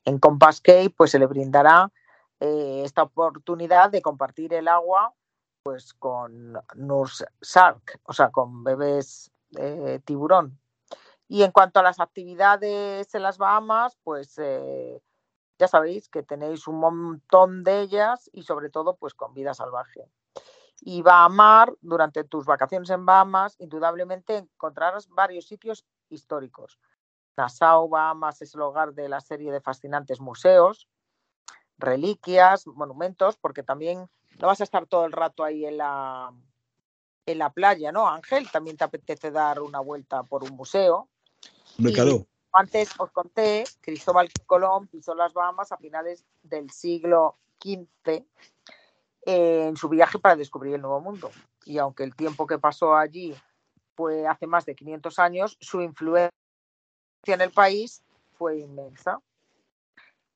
[0.05, 1.91] En Compass Cay, pues se le brindará
[2.39, 5.13] eh, esta oportunidad de compartir el agua
[5.63, 10.57] pues con nurse shark, o sea, con bebés eh, tiburón.
[11.27, 15.01] Y en cuanto a las actividades en las Bahamas, pues eh,
[15.59, 20.09] ya sabéis que tenéis un montón de ellas y sobre todo pues con vida salvaje.
[20.81, 26.79] Y Bahamar, durante tus vacaciones en Bahamas, indudablemente encontrarás varios sitios históricos.
[27.35, 30.87] Nassau, Bahamas, es el hogar de la serie de fascinantes museos,
[31.77, 34.09] reliquias, monumentos, porque también
[34.39, 36.31] no vas a estar todo el rato ahí en la,
[37.25, 38.49] en la playa, ¿no, Ángel?
[38.51, 41.09] También te apetece dar una vuelta por un museo.
[41.77, 42.25] Y- claro.
[42.53, 48.25] Antes os conté, Cristóbal Colón pisó las Bahamas a finales del siglo XV
[49.29, 51.29] en su viaje para descubrir el Nuevo Mundo.
[51.65, 53.35] Y aunque el tiempo que pasó allí
[53.93, 56.31] fue hace más de 500 años, su influencia
[57.25, 58.01] en el país
[58.37, 59.19] fue inmensa.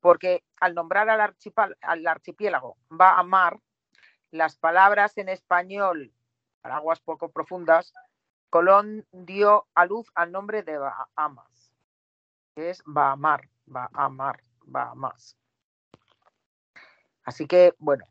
[0.01, 1.33] Porque al nombrar al,
[1.81, 3.61] al archipiélago Bahamar,
[4.29, 6.11] las palabras en español
[6.61, 7.93] para aguas poco profundas,
[8.49, 11.71] Colón dio a luz al nombre de Bahamas,
[12.55, 15.37] que es Bahamar, Bahamar, Bahamas.
[17.23, 18.05] Así que, bueno.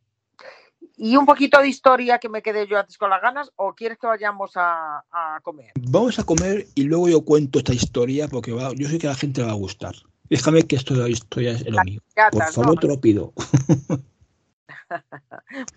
[0.96, 3.98] ¿Y un poquito de historia que me quedé yo antes con las ganas o quieres
[3.98, 5.72] que vayamos a, a comer?
[5.80, 9.10] Vamos a comer y luego yo cuento esta historia porque va- yo sé que a
[9.10, 9.94] la gente le va a gustar.
[10.28, 12.00] Déjame que esto de la historia es lo mío.
[12.30, 13.32] Por favor, te lo pido.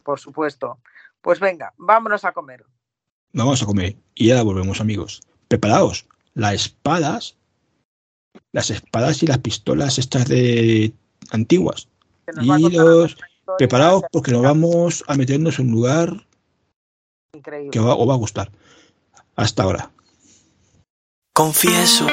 [0.04, 0.80] Por supuesto.
[1.22, 2.66] Pues venga, vámonos a comer.
[3.34, 5.22] Vamos a comer y ya volvemos, amigos.
[5.48, 6.06] Preparaos.
[6.34, 7.38] Las espadas,
[8.52, 10.94] las espadas y las pistolas estas de
[11.32, 11.88] antiguas.
[12.42, 13.16] Y los
[13.58, 16.26] preparaos porque nos vamos a meternos en un lugar
[17.34, 17.72] increíble.
[17.72, 18.52] que va- os va a gustar.
[19.36, 19.92] Hasta ahora.
[21.34, 22.06] Confieso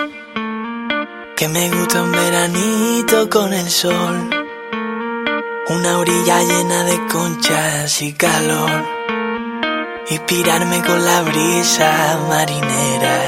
[1.36, 4.30] que me gusta un veranito con el sol,
[5.68, 8.84] una orilla llena de conchas y calor,
[10.10, 13.18] inspirarme con la brisa marinera.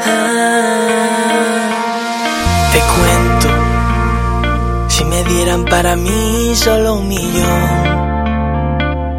[0.00, 3.17] Ah, te cuento,
[4.98, 7.86] si me dieran para mí solo un millón,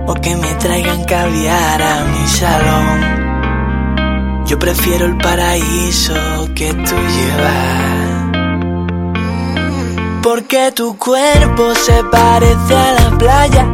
[0.07, 4.43] o que me traigan caviar a mi salón.
[4.45, 6.13] Yo prefiero el paraíso
[6.53, 8.25] que tú llevas.
[10.21, 13.65] Porque tu cuerpo se parece a la playa,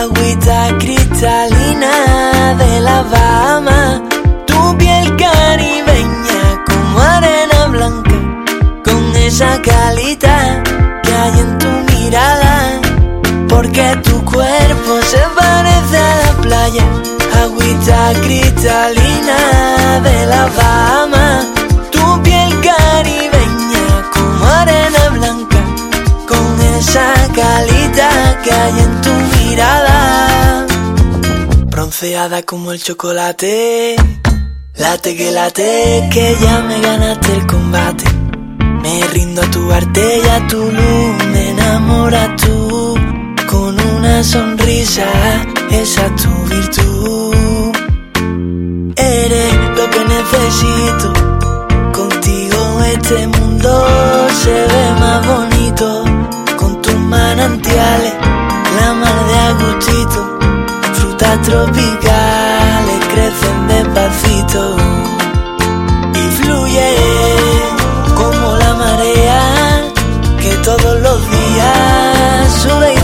[0.00, 4.02] agüita cristalina de la Bahama.
[4.46, 8.14] Tu piel caribeña como arena blanca,
[8.82, 10.62] con esa calita
[11.28, 12.80] en tu mirada.
[13.48, 16.84] Porque tu cuerpo se parece a la playa,
[17.42, 21.46] agüita cristalina de la Bahama.
[21.90, 25.58] Tu piel caribeña como arena blanca,
[26.26, 30.66] con esa calita que hay en tu mirada.
[31.66, 33.96] Bronceada como el chocolate,
[34.76, 38.19] late que late, que ya me ganaste el combate.
[38.90, 42.96] Me rindo a tu arte y a tu luz, me enamora tú.
[43.48, 45.06] Con una sonrisa,
[45.70, 47.72] esa es tu virtud.
[48.96, 51.12] Eres lo que necesito.
[51.92, 53.70] Contigo este mundo
[54.42, 56.04] se ve más bonito.
[56.56, 58.14] Con tus manantiales,
[58.76, 60.20] la mar de agustito.
[60.94, 63.69] Frutas tropicales crecen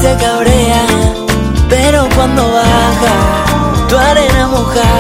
[0.06, 0.82] te cabrea.
[1.68, 3.14] Pero cuando baja
[3.88, 4.90] tu arena moja,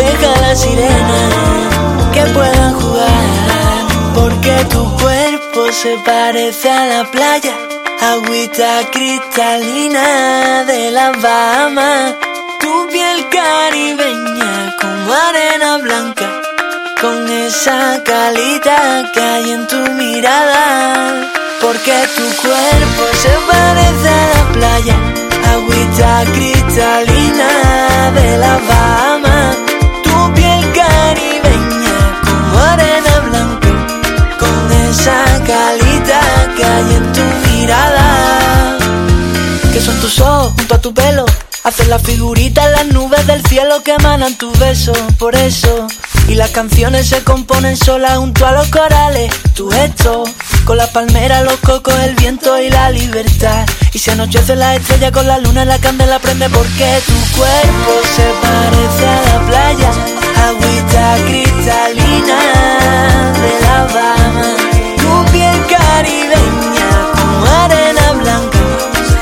[0.00, 1.20] deja la sirena
[2.14, 3.24] que puedan jugar.
[4.14, 7.54] Porque tu cuerpo se parece a la playa,
[8.12, 12.14] agüita cristalina de la Bahama.
[12.60, 16.28] Tu piel caribeña como arena blanca
[17.00, 21.43] con esa calita que hay en tu mirada.
[21.64, 24.96] Porque tu cuerpo se parece a la playa,
[25.50, 29.56] agüita cristalina de la Bahama.
[30.02, 33.72] Tu piel caribeña como arena blanca,
[34.38, 36.20] con esa calita
[36.54, 38.78] que hay en tu mirada.
[39.72, 41.24] Que son tus ojos junto a tu pelo.
[41.64, 45.86] Hacen la figurita en las nubes del cielo que emanan tus besos, por eso.
[46.26, 49.32] Y las canciones se componen solas junto a los corales.
[49.54, 50.24] Tu gesto,
[50.64, 53.66] con las palmeras, los cocos, el viento y la libertad.
[53.92, 58.26] Y se anochece la estrella con la luna, la candela prende porque tu cuerpo se
[58.42, 59.90] parece a la playa.
[60.48, 62.38] Agüita cristalina
[63.42, 64.48] de la Bahama.
[64.96, 68.58] Tu piel caribeña como arena blanca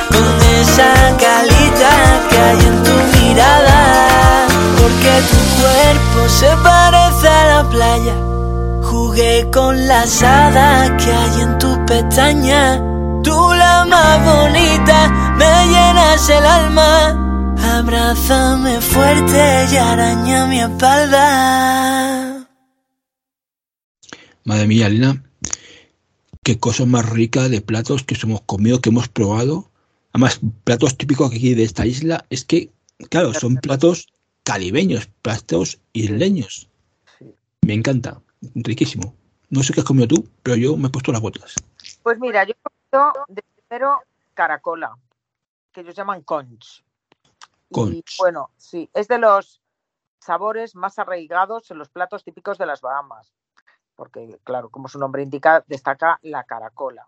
[0.09, 0.27] con
[0.61, 1.91] esa calita
[2.31, 3.79] que hay en tu mirada.
[4.79, 8.16] Porque tu cuerpo se parece a la playa.
[8.83, 12.81] Jugué con las hadas que hay en tus pestañas.
[13.23, 14.99] Tú la más bonita,
[15.37, 17.55] me llenas el alma.
[17.79, 22.49] Abrázame fuerte y araña mi espalda.
[24.45, 25.23] Madre mía, Elena,
[26.42, 29.71] qué cosa más rica de platos que hemos comido, que hemos probado.
[30.12, 32.73] Además, platos típicos aquí de esta isla, es que,
[33.09, 34.12] claro, son platos
[34.45, 36.69] caribeños, platos isleños.
[37.63, 38.21] Me encanta,
[38.55, 39.15] riquísimo.
[39.51, 41.55] No sé qué has comido tú, pero yo me he puesto las botas.
[42.03, 44.01] Pues mira, yo he comido de primero
[44.35, 44.97] caracola,
[45.73, 46.83] que ellos llaman conch.
[47.69, 48.17] Y Conch.
[48.19, 49.61] bueno, sí, es de los
[50.19, 53.33] sabores más arraigados en los platos típicos de las Bahamas.
[53.95, 57.07] Porque, claro, como su nombre indica, destaca la caracola,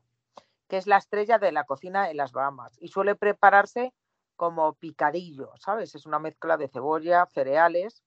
[0.69, 3.93] que es la estrella de la cocina en las Bahamas y suele prepararse
[4.37, 5.95] como picadillo, ¿sabes?
[5.95, 8.03] Es una mezcla de cebolla, cereales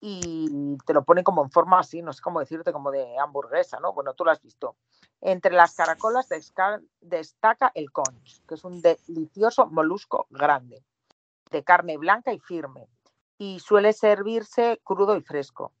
[0.00, 3.80] y te lo ponen como en forma así, no sé cómo decirte, como de hamburguesa,
[3.80, 3.92] ¿no?
[3.92, 4.76] Bueno, tú lo has visto.
[5.20, 6.28] Entre las caracolas
[7.00, 10.84] destaca el conch, que es un delicioso molusco grande,
[11.50, 12.88] de carne blanca y firme,
[13.38, 15.72] y suele servirse crudo y fresco.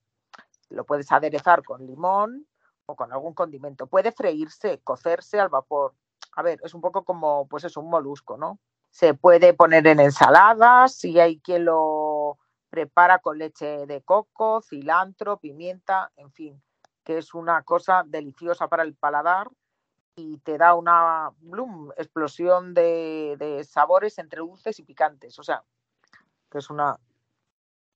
[0.70, 2.46] Lo puedes aderezar con limón
[2.86, 3.86] o con algún condimento.
[3.86, 5.94] Puede freírse, cocerse al vapor.
[6.32, 8.58] A ver, es un poco como, pues es un molusco, ¿no?
[8.96, 12.38] Se puede poner en ensaladas y hay quien lo
[12.70, 16.62] prepara con leche de coco, cilantro, pimienta, en fin,
[17.04, 19.50] que es una cosa deliciosa para el paladar
[20.16, 21.30] y te da una
[21.98, 25.38] explosión de, de sabores entre dulces y picantes.
[25.38, 25.62] O sea,
[26.50, 26.98] que es una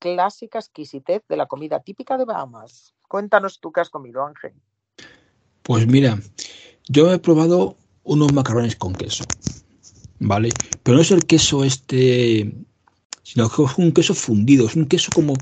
[0.01, 2.95] clásica exquisitez de la comida típica de Bahamas.
[3.09, 4.53] Cuéntanos tú qué has comido, Ángel.
[5.63, 6.19] Pues mira,
[6.91, 9.25] yo he probado unos macarrones con queso,
[10.19, 10.51] ¿vale?
[10.83, 12.53] Pero no es el queso este,
[13.23, 15.35] sino que es un queso fundido, es un queso como,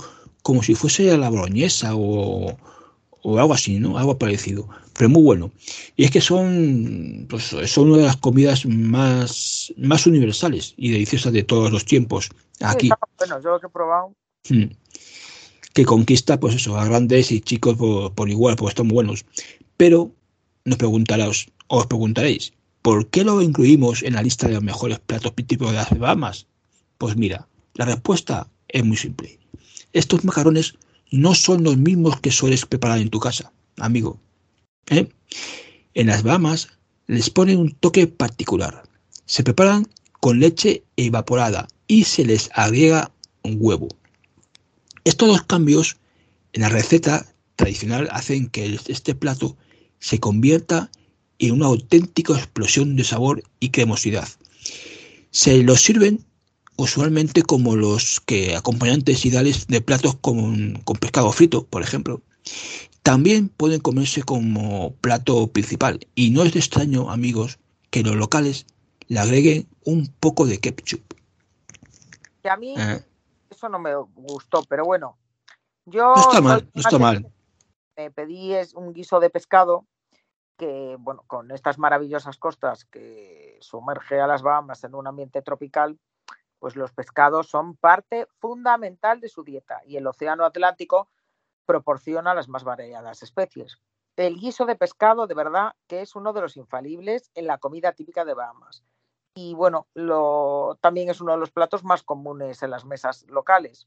[0.42, 2.56] como si fuese a la boloñesa o,
[3.22, 3.98] o algo así, ¿no?
[3.98, 5.50] Algo parecido, pero muy bueno.
[5.96, 11.32] Y es que son, pues, son una de las comidas más, más universales y deliciosas
[11.32, 12.28] de todos los tiempos.
[12.60, 14.14] Aquí, bueno, yo lo que he probado.
[14.50, 14.64] Mm.
[15.74, 19.24] que conquista, pues eso, a grandes y chicos por, por igual, porque están buenos.
[19.76, 20.10] Pero
[20.64, 22.52] nos preguntarás, Os preguntaréis,
[22.88, 26.46] ¿por qué lo incluimos en la lista de los mejores platos típicos de las Bahamas?
[26.96, 29.38] Pues mira, la respuesta es muy simple.
[29.92, 30.72] Estos macarrones
[31.10, 34.18] no son los mismos que sueles preparar en tu casa, amigo.
[34.88, 35.06] ¿Eh?
[35.92, 36.68] En las Bahamas
[37.08, 38.84] les ponen un toque particular.
[39.26, 39.86] Se preparan
[40.20, 43.12] con leche evaporada y se les agrega
[43.42, 43.88] un huevo.
[45.04, 45.98] Estos dos cambios
[46.54, 47.26] en la receta
[47.56, 49.58] tradicional hacen que este plato
[49.98, 50.90] se convierta
[51.38, 54.28] en una auténtica explosión de sabor y cremosidad.
[55.30, 56.24] Se los sirven
[56.76, 62.22] usualmente como los que acompañantes ideales de platos con, con pescado frito, por ejemplo.
[63.02, 67.58] También pueden comerse como plato principal y no es de extraño, amigos,
[67.90, 68.66] que los locales
[69.08, 71.02] le agreguen un poco de ketchup.
[72.44, 73.02] a mí eh.
[73.50, 75.16] eso no me gustó, pero bueno,
[75.86, 76.14] yo...
[76.14, 77.26] No está mal, no está mal.
[77.96, 79.86] Me pedí un guiso de pescado
[80.58, 85.98] que, bueno, con estas maravillosas costas que sumerge a las Bahamas en un ambiente tropical,
[86.58, 91.08] pues los pescados son parte fundamental de su dieta y el Océano Atlántico
[91.64, 93.78] proporciona las más variadas especies.
[94.16, 97.92] El guiso de pescado, de verdad, que es uno de los infalibles en la comida
[97.92, 98.82] típica de Bahamas.
[99.34, 103.86] Y bueno, lo, también es uno de los platos más comunes en las mesas locales.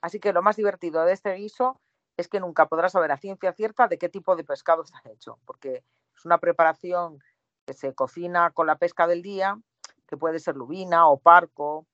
[0.00, 1.80] Así que lo más divertido de este guiso
[2.16, 5.38] es que nunca podrás saber a ciencia cierta de qué tipo de pescado está hecho,
[5.44, 5.84] porque
[6.18, 7.20] es una preparación
[7.64, 9.60] que se cocina con la pesca del día,
[10.06, 11.86] que puede ser lubina o parco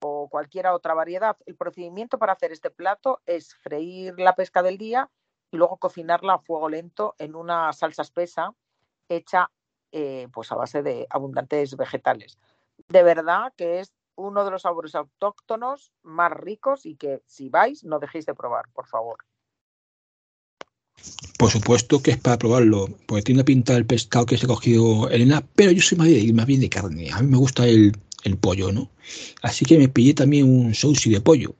[0.00, 1.36] o cualquier otra variedad.
[1.46, 5.10] El procedimiento para hacer este plato es freír la pesca del día
[5.50, 8.54] y luego cocinarla a fuego lento en una salsa espesa
[9.08, 9.50] hecha
[9.90, 12.38] eh, pues a base de abundantes vegetales.
[12.88, 17.84] De verdad que es uno de los sabores autóctonos más ricos y que si vais
[17.84, 19.18] no dejéis de probar, por favor.
[21.38, 24.48] Por supuesto que es para probarlo, porque tiene una pinta del pescado que se ha
[24.48, 27.10] cogido Elena, pero yo soy más, bien de carne.
[27.10, 28.90] A mí me gusta el, el pollo, ¿no?
[29.42, 31.54] Así que me pillé también un sushi de pollo.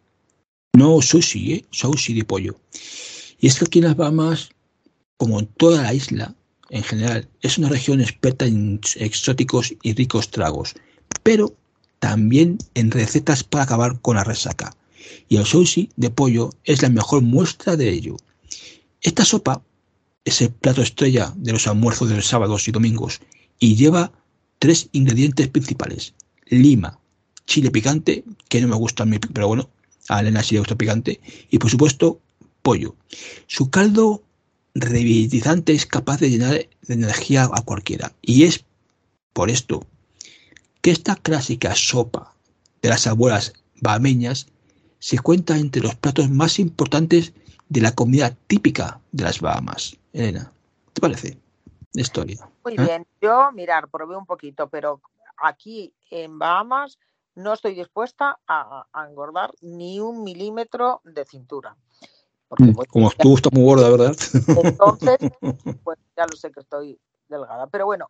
[0.74, 1.64] No sushi, ¿eh?
[1.70, 2.58] Sushi de pollo.
[3.40, 4.50] Y es que aquí en las Bahamas,
[5.16, 6.34] como en toda la isla,
[6.70, 10.74] en general, es una región experta en exóticos y ricos tragos,
[11.22, 11.54] pero
[11.98, 14.74] también en recetas para acabar con la resaca.
[15.28, 18.16] Y el sushi de pollo es la mejor muestra de ello.
[19.02, 19.62] Esta sopa
[20.24, 23.20] es el plato estrella de los almuerzos de los sábados y domingos
[23.58, 24.12] y lleva
[24.58, 26.14] tres ingredientes principales
[26.46, 26.98] lima,
[27.46, 29.70] chile picante, que no me gusta a mí, pero bueno,
[30.08, 32.20] a Elena sí le gusta picante, y por supuesto,
[32.62, 32.94] pollo.
[33.46, 34.22] Su caldo
[34.74, 38.64] revitalizante es capaz de llenar de energía a cualquiera, y es
[39.32, 39.86] por esto
[40.82, 42.34] que esta clásica sopa
[42.82, 44.48] de las abuelas bahameñas
[44.98, 47.32] se cuenta entre los platos más importantes
[47.72, 49.96] de la comida típica de las Bahamas.
[50.12, 50.52] Elena,
[50.92, 51.38] ¿te parece?
[51.94, 52.46] La historia.
[52.64, 52.82] Muy ¿Eh?
[52.82, 55.00] bien, yo mirar, probé un poquito, pero
[55.38, 56.98] aquí en Bahamas
[57.34, 61.74] no estoy dispuesta a, engordar ni un milímetro de cintura.
[62.58, 64.14] Mm, como tú estás muy gorda, ¿verdad?
[64.62, 65.16] Entonces,
[65.82, 67.68] pues ya lo sé que estoy delgada.
[67.68, 68.08] Pero bueno,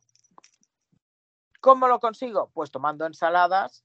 [1.61, 2.51] ¿cómo lo consigo?
[2.53, 3.85] Pues tomando ensaladas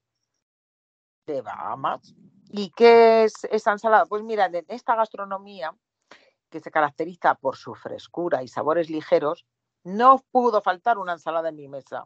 [1.28, 2.16] de Bahamas.
[2.50, 4.06] ¿Y qué es esa ensalada?
[4.06, 5.76] Pues mira, en esta gastronomía
[6.50, 9.46] que se caracteriza por su frescura y sabores ligeros,
[9.84, 12.06] no pudo faltar una ensalada en mi mesa.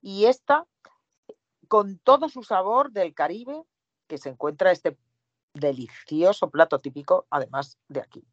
[0.00, 0.66] Y esta
[1.68, 3.62] con todo su sabor del Caribe
[4.06, 4.98] que se encuentra este
[5.54, 8.24] delicioso plato típico, además de aquí.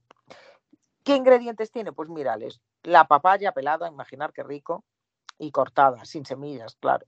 [1.03, 1.93] ¿Qué ingredientes tiene?
[1.93, 4.83] Pues mírales, la papaya pelada, imaginar qué rico,
[5.37, 7.05] y cortada, sin semillas, claro.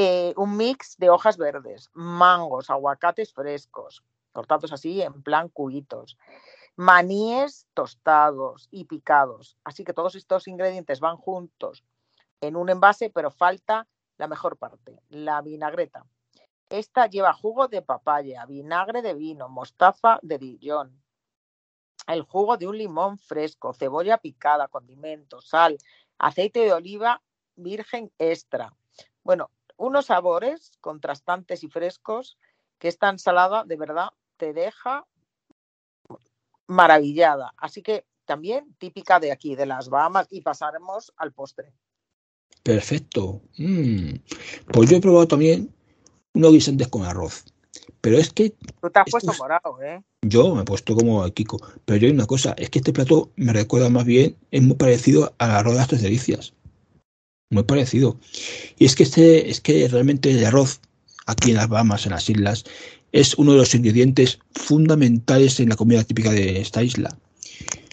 [0.00, 6.16] Eh, un mix de hojas verdes, mangos, aguacates frescos, cortados así en plan cubitos,
[6.76, 9.56] maníes tostados y picados.
[9.64, 11.82] Así que todos estos ingredientes van juntos
[12.40, 13.88] en un envase, pero falta
[14.18, 16.06] la mejor parte, la vinagreta.
[16.70, 21.02] Esta lleva jugo de papaya, vinagre de vino, mostaza de Dijon,
[22.06, 25.76] el jugo de un limón fresco, cebolla picada, condimentos, sal,
[26.18, 27.20] aceite de oliva
[27.56, 28.72] virgen extra.
[29.24, 32.36] Bueno, unos sabores contrastantes y frescos
[32.78, 35.06] que esta ensalada de verdad te deja
[36.66, 37.54] maravillada.
[37.56, 41.72] Así que también típica de aquí, de las Bahamas, y pasaremos al postre.
[42.62, 43.40] Perfecto.
[43.56, 44.16] Mm.
[44.72, 45.74] Pues yo he probado también
[46.34, 47.44] unos guisantes con arroz.
[48.00, 48.50] Pero es que.
[48.50, 50.02] Tú te has puesto morado, ¿eh?
[50.22, 51.58] Yo me he puesto como Kiko.
[51.84, 54.76] Pero yo hay una cosa, es que este plato me recuerda más bien, es muy
[54.76, 56.54] parecido al arroz de las tres delicias.
[57.50, 58.18] Muy parecido.
[58.78, 60.80] Y es que este, es que realmente el arroz,
[61.26, 62.64] aquí en las Bahamas, en las islas,
[63.12, 67.16] es uno de los ingredientes fundamentales en la comida típica de esta isla.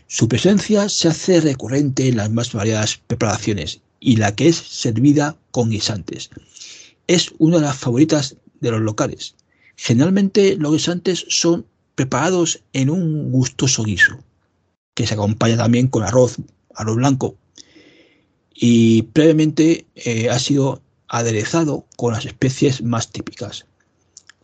[0.08, 5.38] Su presencia se hace recurrente en las más variadas preparaciones y la que es servida
[5.52, 6.30] con guisantes.
[7.08, 9.36] Es una de las favoritas de los locales.
[9.78, 14.20] Generalmente los guisantes son preparados en un gustoso guiso,
[14.94, 16.36] que se acompaña también con arroz,
[16.76, 17.38] arroz blanco,
[18.56, 23.68] y previamente eh, ha sido aderezado con las especies más típicas.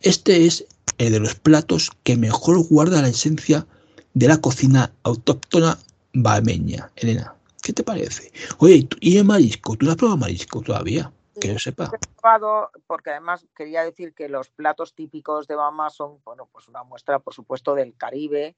[0.02, 0.66] Este es
[0.98, 3.66] el de los platos que mejor guarda la esencia
[4.14, 5.78] de la cocina autóctona
[6.12, 6.90] bameña.
[6.96, 8.30] Elena, ¿qué te parece?
[8.58, 9.76] Oye, ¿y el marisco?
[9.76, 11.10] ¿Tú no has probado marisco todavía?
[11.40, 11.90] Que yo sepa.
[11.92, 16.68] He probado, porque además quería decir que los platos típicos de Bama son, bueno, pues
[16.68, 18.54] una muestra, por supuesto, del Caribe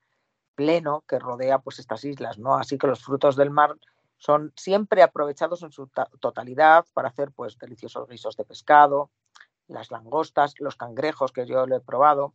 [0.56, 2.54] pleno que rodea pues estas islas, ¿no?
[2.54, 3.76] Así que los frutos del mar
[4.24, 9.10] son siempre aprovechados en su totalidad para hacer pues deliciosos guisos de pescado,
[9.66, 12.32] las langostas, los cangrejos que yo lo he probado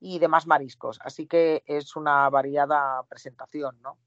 [0.00, 0.98] y demás mariscos.
[1.00, 3.98] Así que es una variada presentación, ¿no?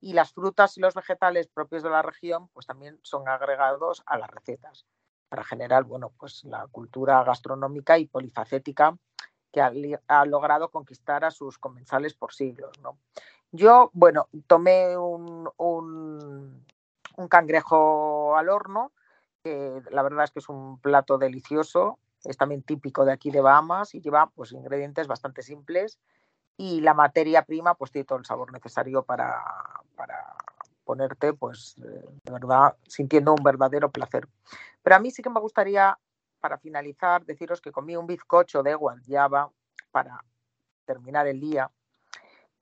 [0.00, 4.16] Y las frutas y los vegetales propios de la región pues también son agregados a
[4.16, 4.86] las recetas
[5.28, 8.96] para generar, bueno, pues la cultura gastronómica y polifacética
[9.52, 12.98] que ha, logrado conquistar a sus comensales por siglos, ¿no?
[13.50, 16.66] Yo, bueno, tomé un, un,
[17.18, 18.92] un cangrejo al horno,
[19.42, 23.40] que la verdad es que es un plato delicioso, es también típico de aquí de
[23.40, 25.98] Bahamas y lleva pues ingredientes bastante simples
[26.56, 29.42] y la materia prima pues tiene todo el sabor necesario para,
[29.96, 30.34] para
[30.84, 32.02] ponerte pues de
[32.86, 34.28] sintiendo un verdadero placer.
[34.82, 35.98] Pero a mí sí que me gustaría
[36.40, 39.50] para finalizar deciros que comí un bizcocho de guayaba
[39.90, 40.24] para
[40.84, 41.70] terminar el día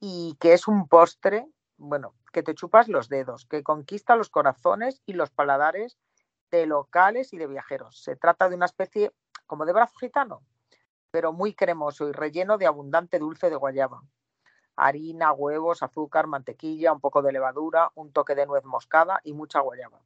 [0.01, 1.47] y que es un postre,
[1.79, 5.99] bueno, que te chupas los dedos, que conquista los corazones y los paladares
[6.51, 8.03] de locales y de viajeros.
[8.03, 9.13] Se trata de una especie
[9.47, 10.43] como de brazo gitano,
[11.11, 14.03] pero muy cremoso y relleno de abundante dulce de guayaba.
[14.77, 19.61] Harina, huevos, azúcar, mantequilla, un poco de levadura, un toque de nuez moscada y mucha
[19.61, 20.01] guayaba.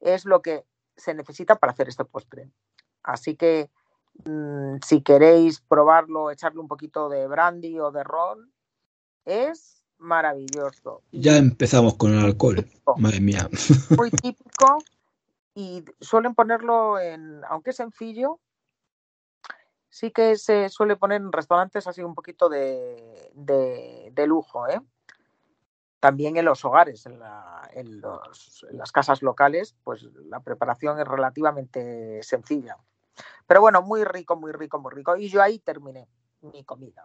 [0.00, 0.64] Es lo que
[0.96, 2.50] se necesita para hacer este postre.
[3.02, 3.70] Así que
[4.24, 8.52] mmm, si queréis probarlo, echarle un poquito de brandy o de ron,
[9.24, 11.02] es maravilloso.
[11.12, 12.64] Ya empezamos con el alcohol,
[12.96, 13.48] madre mía.
[13.96, 14.78] Muy típico
[15.54, 18.38] y suelen ponerlo en, aunque es sencillo,
[19.88, 24.80] sí que se suele poner en restaurantes así un poquito de, de, de lujo, ¿eh?
[26.00, 31.00] También en los hogares, en, la, en, los, en, las casas locales, pues la preparación
[31.00, 32.76] es relativamente sencilla.
[33.48, 35.16] Pero bueno, muy rico, muy rico, muy rico.
[35.16, 36.06] Y yo ahí terminé
[36.40, 37.04] mi comida.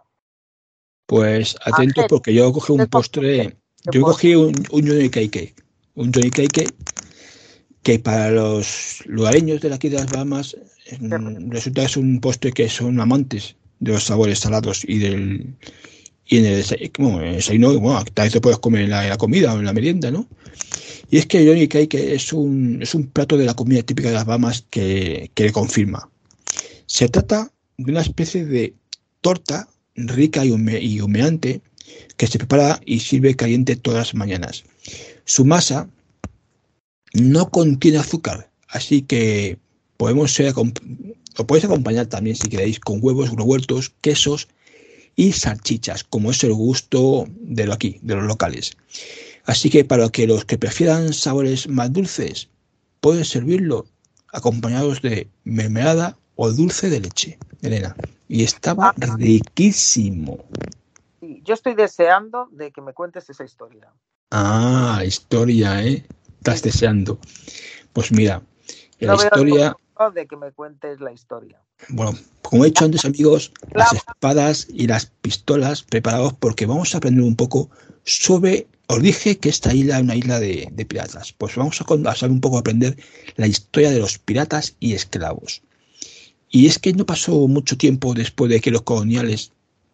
[1.14, 3.56] Pues atentos porque yo cogí un postre,
[3.92, 5.54] yo cogí un, un Johnny Cake,
[5.94, 6.66] un Johnny Cake
[7.84, 10.56] que para los lugareños de aquí de las Bahamas
[11.50, 15.54] resulta que es un postre que son amantes de los sabores salados y del
[16.26, 19.16] y en el desayuno, bueno, bueno, tal vez te puedes comer en la, en la,
[19.16, 20.26] comida o en la merienda, ¿no?
[21.12, 24.08] Y es que el Johnny Cake es un, es un plato de la comida típica
[24.08, 26.10] de las Bahamas que, que le confirma.
[26.86, 28.74] Se trata de una especie de
[29.20, 31.60] torta rica y, hume, y humeante
[32.16, 34.64] que se prepara y sirve caliente todas las mañanas.
[35.24, 35.88] Su masa
[37.12, 39.58] no contiene azúcar, así que
[39.96, 44.48] podemos ser, lo podéis acompañar también si queréis con huevos revueltos, quesos
[45.16, 48.76] y salchichas, como es el gusto de lo aquí, de los locales.
[49.44, 52.48] Así que para que los que prefieran sabores más dulces,
[53.00, 53.86] pueden servirlo
[54.32, 57.94] acompañados de mermelada o dulce de leche, Elena.
[58.28, 60.44] Y estaba ah, riquísimo.
[61.20, 63.90] Sí, yo estoy deseando de que me cuentes esa historia.
[64.30, 66.04] Ah, historia, ¿eh?
[66.38, 66.64] Estás sí.
[66.64, 67.18] deseando.
[67.92, 68.42] Pues mira,
[68.98, 69.76] la historia
[70.14, 71.60] de que me cuentes la historia.
[71.88, 76.98] Bueno, como he dicho antes, amigos, las espadas y las pistolas preparados porque vamos a
[76.98, 77.70] aprender un poco
[78.04, 78.66] sobre.
[78.86, 81.32] Os dije que esta isla es una isla de, de piratas.
[81.32, 82.96] Pues vamos a, a saber un poco aprender
[83.36, 85.62] la historia de los piratas y esclavos.
[86.54, 89.50] Y es que no pasó mucho tiempo después de que los coloniales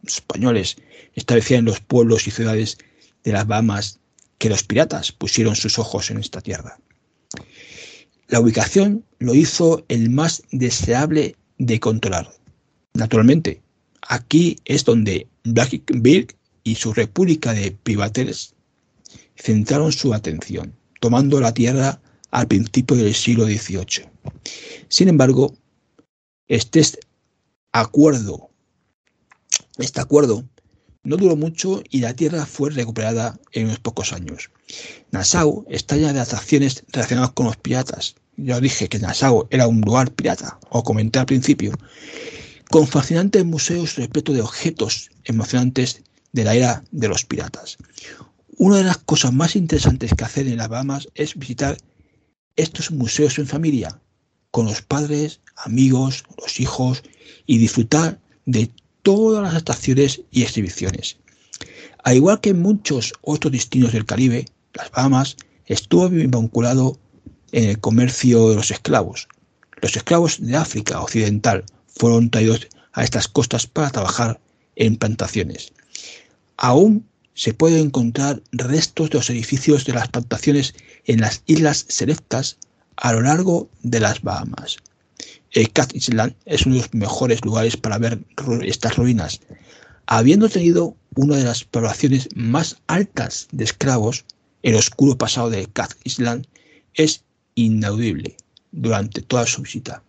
[0.06, 0.76] españoles
[1.14, 2.76] establecieran los pueblos y ciudades
[3.24, 3.98] de las Bahamas
[4.36, 6.78] que los piratas pusieron sus ojos en esta tierra.
[8.28, 12.30] La ubicación lo hizo el más deseable de controlar.
[12.92, 13.62] Naturalmente,
[14.02, 18.54] aquí es donde Blackbeard y su república de privateers
[19.34, 22.02] centraron su atención, tomando la tierra
[22.32, 24.10] al principio del siglo XVIII.
[24.88, 25.54] Sin embargo,
[26.50, 26.82] este
[27.70, 28.50] acuerdo,
[29.78, 30.44] este acuerdo
[31.04, 34.50] no duró mucho y la tierra fue recuperada en unos pocos años.
[35.12, 38.16] Nassau está llena de atracciones relacionadas con los piratas.
[38.36, 41.72] Ya dije que Nassau era un lugar pirata, o comenté al principio,
[42.68, 47.76] con fascinantes museos repletos de objetos emocionantes de la era de los piratas.
[48.56, 51.78] Una de las cosas más interesantes que hacer en las Bahamas es visitar
[52.56, 54.00] estos museos en familia,
[54.50, 57.02] con los padres, amigos, los hijos
[57.46, 58.70] y disfrutar de
[59.02, 61.16] todas las atracciones y exhibiciones.
[62.04, 65.36] Al igual que en muchos otros destinos del Caribe, las Bahamas
[65.66, 66.98] estuvo vinculado
[67.52, 69.28] en el comercio de los esclavos.
[69.82, 74.40] Los esclavos de África Occidental fueron traídos a estas costas para trabajar
[74.76, 75.72] en plantaciones.
[76.56, 82.58] Aún se pueden encontrar restos de los edificios de las plantaciones en las islas selectas
[82.96, 84.76] a lo largo de las Bahamas.
[85.52, 88.20] El Cat Island es uno de los mejores lugares para ver
[88.62, 89.40] estas ruinas,
[90.06, 94.24] habiendo tenido una de las poblaciones más altas de esclavos,
[94.62, 96.46] el oscuro pasado de Cat Island
[96.94, 97.24] es
[97.54, 98.36] inaudible
[98.72, 100.02] durante toda su visita.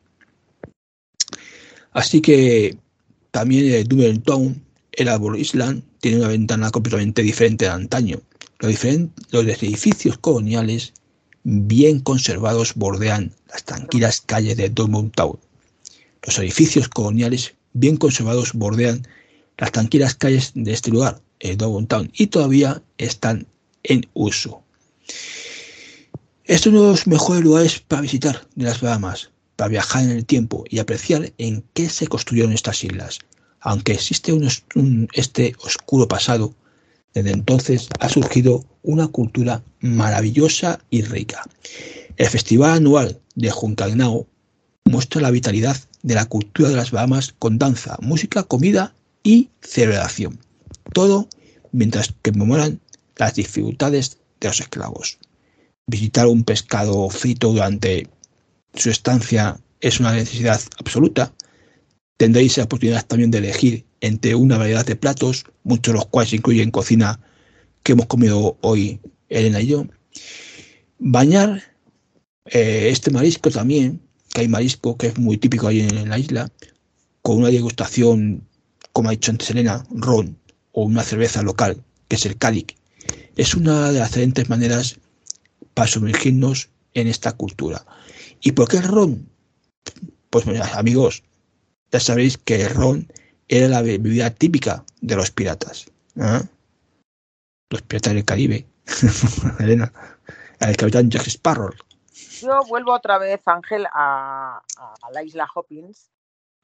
[1.94, 2.78] Así que
[3.32, 4.24] también el Dublin
[4.94, 8.22] el Arbor Island, tiene una ventana completamente diferente de antaño.
[8.60, 8.84] Los,
[9.32, 10.94] los edificios coloniales
[11.44, 15.40] bien conservados bordean las tranquilas calles de Town.
[16.24, 19.08] Los edificios coloniales bien conservados bordean
[19.58, 23.48] las tranquilas calles de este lugar, el Dublin Town, y todavía están
[23.84, 24.62] en uso.
[26.46, 30.12] Este es uno de los mejores lugares para visitar de las Bahamas, para viajar en
[30.12, 33.20] el tiempo y apreciar en qué se construyeron estas islas.
[33.60, 34.34] Aunque existe
[35.14, 36.54] este oscuro pasado,
[37.14, 41.44] desde entonces ha surgido una cultura maravillosa y rica.
[42.18, 44.28] El festival anual de Juncagnao
[44.86, 48.94] muestra la vitalidad de la cultura de las Bahamas con danza, música, comida
[49.24, 50.40] y celebración.
[50.94, 51.28] Todo
[51.72, 52.80] mientras que memoran
[53.18, 55.20] las dificultades de los esclavos
[55.92, 58.08] visitar un pescado frito durante
[58.74, 61.34] su estancia es una necesidad absoluta.
[62.18, 66.34] Tendréis la oportunidad también de elegir entre una variedad de platos, muchos de los cuales
[66.34, 67.20] incluyen cocina
[67.84, 69.00] que hemos comido hoy
[69.30, 69.86] Elena y yo.
[71.00, 71.64] Bañar
[72.46, 74.02] eh, este marisco también,
[74.34, 76.52] que hay marisco que es muy típico ahí en, la isla,
[77.22, 78.48] con una degustación,
[78.92, 80.38] como ha dicho antes Elena, ron
[80.74, 82.66] o una cerveza local, que es el cáliz.
[83.36, 85.00] Es una de las excelentes maneras
[85.74, 87.86] para sumergirnos en esta cultura.
[88.42, 89.30] ¿Y por qué el ron?
[90.30, 91.24] Pues amigos,
[91.92, 93.08] ya sabéis que el ron
[93.52, 95.92] era la bebida típica de los piratas.
[96.16, 96.40] ¿eh?
[97.70, 98.66] Los piratas del Caribe.
[99.60, 99.92] Elena,
[100.62, 101.70] el capitán Jack Sparrow.
[102.40, 104.62] Yo vuelvo otra vez, Ángel, a,
[105.12, 106.10] la isla Hopkins.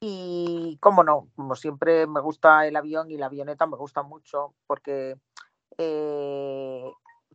[0.00, 4.54] Y cómo no, como siempre me gusta el avión y la avioneta me gusta mucho
[4.68, 5.16] porque
[5.76, 6.84] eh,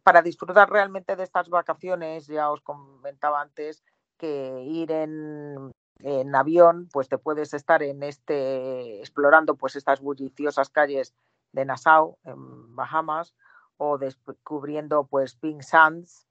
[0.01, 3.83] para disfrutar realmente de estas vacaciones, ya os comentaba antes
[4.17, 5.73] que ir en,
[6.33, 11.13] avión, pues te puedes estar en este explorando pues estas bulliciosas calles
[11.51, 13.35] de Nassau en Bahamas
[13.77, 16.27] o descubriendo pues Pink Sands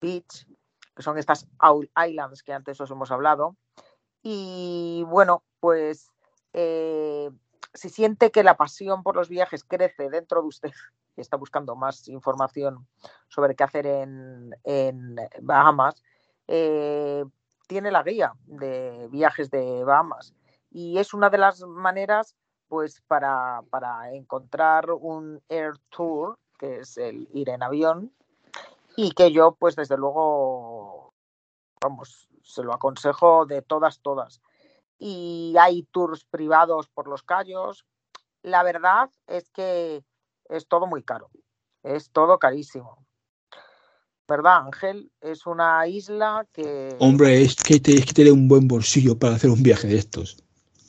[0.00, 0.46] Beach,
[0.94, 1.46] que son estas
[2.06, 3.56] islands que antes os hemos hablado.
[4.22, 6.10] Y bueno, pues
[6.52, 7.30] eh,
[7.74, 10.70] si siente que la pasión por los viajes crece dentro de usted
[11.16, 12.86] y está buscando más información
[13.28, 16.02] sobre qué hacer en, Bahamas,
[16.48, 17.24] eh,
[17.72, 20.34] tiene la guía de viajes de Bahamas.
[20.70, 22.36] Y es una de las maneras
[22.68, 23.62] pues para,
[24.12, 28.12] encontrar un air tour, que es el ir en avión,
[28.94, 31.14] y que yo pues desde luego,
[31.80, 34.42] vamos, se lo aconsejo de todas, todas.
[34.98, 37.86] Y hay tours privados por los callos.
[38.42, 40.04] La verdad es que
[40.50, 41.30] es todo muy caro,
[41.82, 43.06] es todo carísimo.
[44.32, 45.12] ¿Verdad, Ángel?
[45.20, 46.96] Es una isla que...
[47.00, 50.42] Hombre, es que tienes que tener un buen bolsillo para hacer un viaje de estos.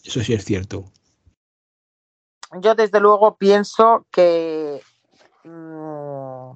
[0.05, 0.85] Eso sí es cierto.
[2.61, 4.81] Yo desde luego pienso que
[5.43, 6.51] mm,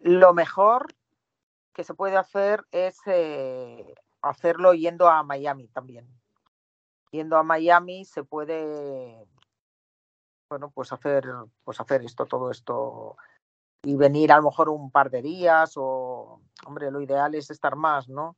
[0.00, 0.94] lo mejor
[1.72, 6.06] que se puede hacer es eh, hacerlo yendo a Miami también.
[7.10, 9.26] Yendo a Miami se puede
[10.50, 11.24] bueno, pues hacer,
[11.64, 13.16] pues hacer esto, todo esto
[13.86, 17.76] y venir a lo mejor un par de días o, hombre, lo ideal es estar
[17.76, 18.36] más, ¿no?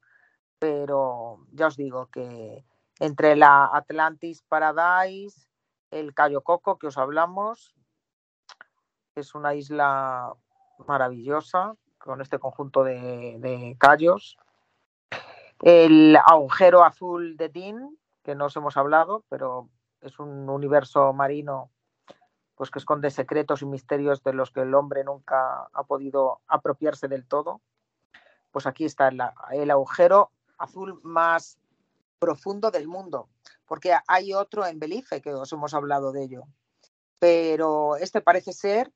[0.59, 2.67] Pero ya os digo que
[3.01, 5.49] entre la Atlantis Paradise,
[5.91, 7.75] el Cayo Coco que os hablamos,
[9.15, 10.35] es una isla
[10.87, 14.37] maravillosa con este conjunto de, callos.
[15.63, 19.71] El agujero azul de Dean, que no os hemos hablado, pero
[20.03, 21.71] es un universo marino
[22.59, 27.07] pues que esconde secretos y misterios de los que el hombre nunca ha podido apropiarse
[27.07, 27.61] del todo.
[28.51, 29.09] Pues aquí está
[29.53, 31.57] el, agujero azul más
[32.19, 33.29] profundo del mundo,
[33.65, 36.43] porque hay otro en Belice que os hemos hablado de ello.
[37.21, 38.93] Pero este parece ser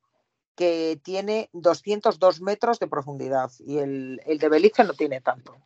[0.56, 5.56] que tiene 202 metros de profundidad y el, el de Belice no tiene tanto.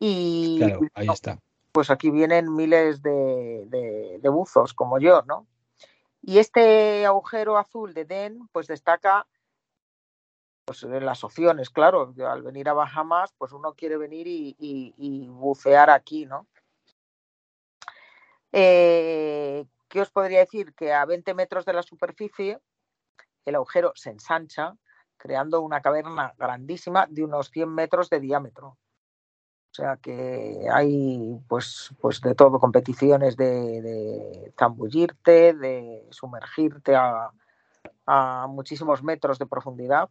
[0.00, 1.38] Y claro, ahí está.
[1.70, 3.64] Pues aquí vienen miles de,
[4.20, 5.46] de, buzos como yo, ¿no?
[6.28, 9.26] Y este agujero azul de Den, pues destaca
[10.66, 15.88] pues, en las opciones, claro, al venir a Bahamas, pues uno quiere venir y, bucear
[15.88, 16.46] aquí, ¿no?
[18.52, 20.74] Eh, ¿Qué os podría decir?
[20.74, 22.60] Que a 20 metros de la superficie
[23.46, 24.76] el agujero se ensancha,
[25.16, 28.76] creando una caverna grandísima de unos 100 metros de diámetro.
[29.70, 37.30] O sea que hay pues, pues de todo, competiciones de, zambullirte, de sumergirte a,
[38.48, 40.08] muchísimos metros de profundidad.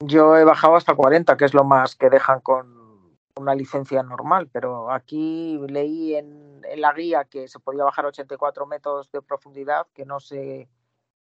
[0.00, 4.48] Yo he bajado hasta 40, que es lo más que dejan con una licencia normal,
[4.50, 9.86] pero aquí leí en, en la guía que se podía bajar 84 metros de profundidad,
[9.94, 10.68] que no sé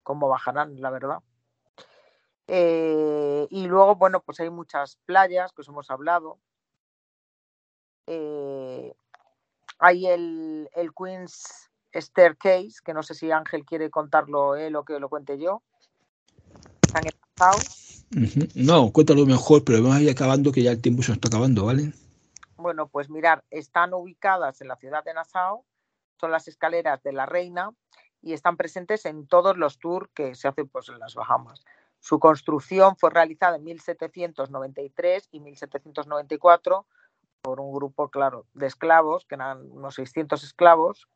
[0.04, 1.18] cómo bajarán, la verdad.
[2.48, 6.38] Eh, y luego, bueno, pues hay muchas playas que os hemos hablado.
[8.06, 8.94] Eh,
[9.78, 15.00] hay el, el, Queen's Staircase, que no sé si Ángel quiere contarlo él o que
[15.00, 15.62] lo cuente yo.
[16.82, 17.04] Están
[18.54, 21.28] No, cuéntalo mejor, pero vamos a ir acabando que ya el tiempo se nos está
[21.28, 21.92] acabando, ¿vale?
[22.56, 25.64] Bueno, pues mirar, están ubicadas en la ciudad de Nassau,
[26.18, 27.70] son las escaleras de la reina
[28.22, 31.64] y están presentes en todos los tours que se hacen pues, en las Bahamas.
[32.00, 36.86] Su construcción fue realizada en 1793 y 1794
[37.46, 41.06] por un grupo, claro, de esclavos, que eran unos 600 esclavos,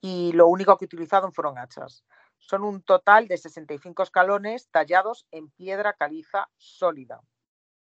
[0.00, 2.04] y lo único que utilizaron fueron hachas.
[2.38, 7.20] Son un total de 65 escalones tallados en piedra caliza sólida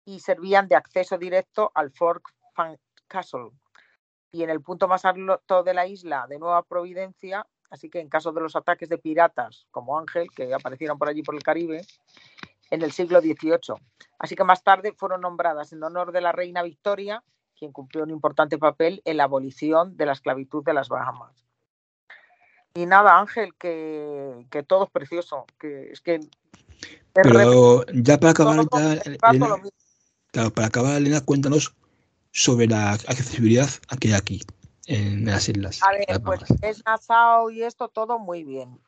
[0.05, 2.23] y servían de acceso directo al Fort
[3.09, 3.49] Castle.
[4.31, 8.09] Y en el punto más alto de la isla de Nueva Providencia Así que en
[8.09, 11.85] caso de los ataques de piratas como Ángel, que aparecieron por allí por el Caribe,
[12.71, 13.75] en el siglo XVIII.
[14.17, 17.23] Así que más tarde fueron nombradas en honor de la reina Victoria,
[17.59, 21.45] quien cumplió un importante papel en la abolición de la esclavitud de las Bahamas.
[22.73, 26.21] Y nada, Ángel, que, todo es precioso, que es que...
[27.13, 28.65] Pero ya para acabar,
[30.31, 31.75] claro, para acabar, Elena, cuéntanos
[32.31, 33.67] sobre la accesibilidad
[33.99, 34.41] que hay aquí
[34.85, 35.81] en las islas.
[35.83, 38.79] A ver, pues es Nassau y esto todo muy bien.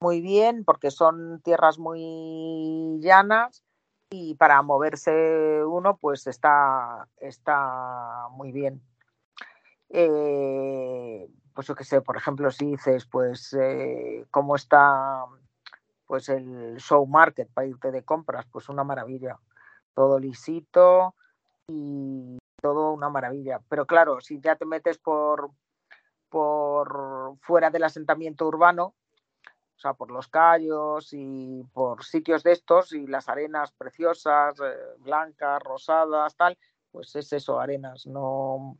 [0.00, 3.62] Muy bien, porque son tierras muy llanas
[4.10, 8.82] y para moverse uno, pues está, está muy bien.
[9.90, 15.24] Eh, pues yo qué sé, por ejemplo, si dices, pues, eh, cómo está
[16.06, 19.38] pues el show market para irte de compras, pues una maravilla.
[19.94, 21.14] Todo lisito
[21.66, 23.60] y todo una maravilla.
[23.68, 25.50] Pero claro, si ya te metes por,
[26.30, 28.94] por fuera del asentamiento urbano,
[29.78, 34.76] o sea, por los callos y por sitios de estos y las arenas preciosas, eh,
[34.98, 36.58] blancas, rosadas, tal,
[36.90, 38.04] pues es eso, arenas.
[38.04, 38.76] No,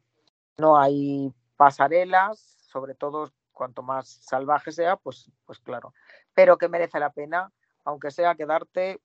[0.56, 5.94] no hay pasarelas, sobre todo cuanto más salvaje sea, pues, pues claro.
[6.34, 7.52] Pero que merece la pena,
[7.84, 9.00] aunque sea quedarte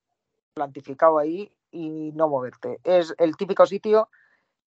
[0.56, 2.80] plantificado ahí y no moverte.
[2.84, 4.10] Es el típico sitio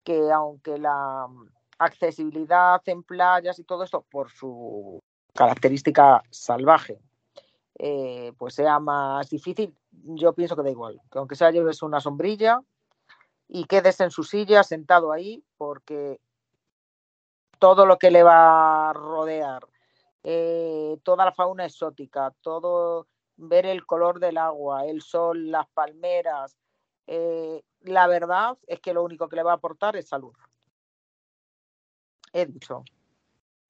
[0.03, 1.29] que aunque la
[1.79, 5.01] accesibilidad en playas y todo esto, por su
[5.33, 6.99] característica salvaje,
[7.79, 11.99] eh, pues sea más difícil, yo pienso que da igual, que aunque sea lleves una
[11.99, 12.61] sombrilla
[13.47, 16.19] y quedes en su silla sentado ahí, porque
[17.59, 19.65] todo lo que le va a rodear,
[20.23, 23.07] eh, toda la fauna exótica, todo
[23.37, 26.57] ver el color del agua, el sol, las palmeras,
[27.07, 30.33] eh, la verdad es que lo único que le va a aportar es salud.
[32.31, 32.83] He dicho.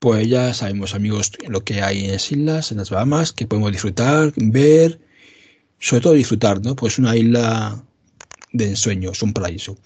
[0.03, 3.71] Pues ya sabemos, amigos, lo que hay en las islas, en las Bahamas, que podemos
[3.71, 4.99] disfrutar, ver,
[5.79, 6.75] sobre todo disfrutar, ¿no?
[6.75, 7.81] Pues una isla
[8.51, 9.77] de ensueño, es un paraíso.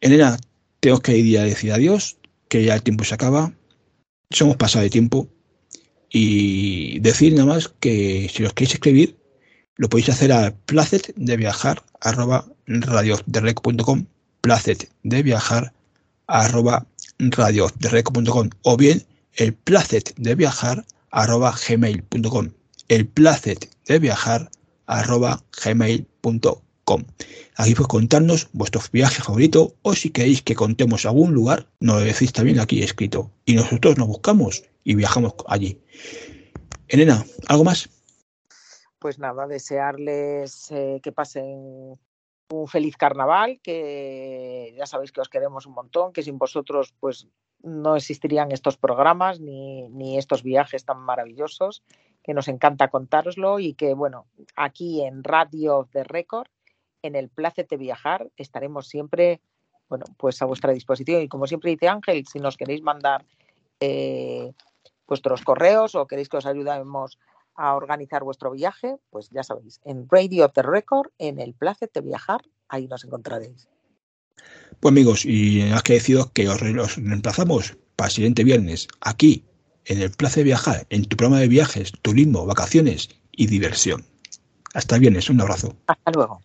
[0.00, 0.36] Elena,
[0.80, 2.16] tengo que ir a decir adiós,
[2.48, 3.52] que ya el tiempo se acaba.
[4.30, 5.28] Somos pasado de tiempo.
[6.08, 9.16] Y decir nada más que si los queréis escribir,
[9.76, 14.06] lo podéis hacer al placet de viajar arroba radioderrec.com,
[14.40, 15.72] placet de viajar
[16.26, 16.84] arroba
[18.62, 22.50] o bien el placet de viajar arroba gmail.com,
[22.88, 24.50] el placet de viajar
[24.86, 27.04] arroba gmail.com.
[27.56, 32.04] Aquí pues contarnos vuestros viajes favoritos o si queréis que contemos algún lugar, nos lo
[32.04, 35.80] decís también aquí escrito y nosotros nos buscamos y viajamos allí.
[36.88, 37.88] Elena, ¿algo más?
[38.98, 41.96] Pues nada, desearles eh, que pasen
[42.50, 47.28] un feliz carnaval, que ya sabéis que os queremos un montón, que sin vosotros pues
[47.62, 51.82] no existirían estos programas ni, ni estos viajes tan maravillosos,
[52.22, 54.26] que nos encanta contároslo y que bueno,
[54.56, 56.48] aquí en Radio de Récord,
[57.02, 59.40] en el Plácete Viajar, estaremos siempre
[59.90, 61.20] bueno, pues a vuestra disposición.
[61.20, 63.26] Y como siempre dice Ángel, si nos queréis mandar
[63.80, 64.52] eh,
[65.06, 67.18] vuestros correos o queréis que os ayudemos
[67.54, 71.92] a organizar vuestro viaje, pues ya sabéis, en Radio of the Record, en el Placet
[71.92, 73.68] de Viajar, ahí nos encontraréis.
[74.80, 79.44] Pues amigos, y has que deciros que os, reemplazamos para el siguiente viernes, aquí,
[79.84, 84.04] en el Plaza de Viajar, en tu programa de viajes, turismo, vacaciones y diversión.
[84.72, 85.74] Hasta el viernes, un abrazo.
[85.86, 86.40] Hasta luego.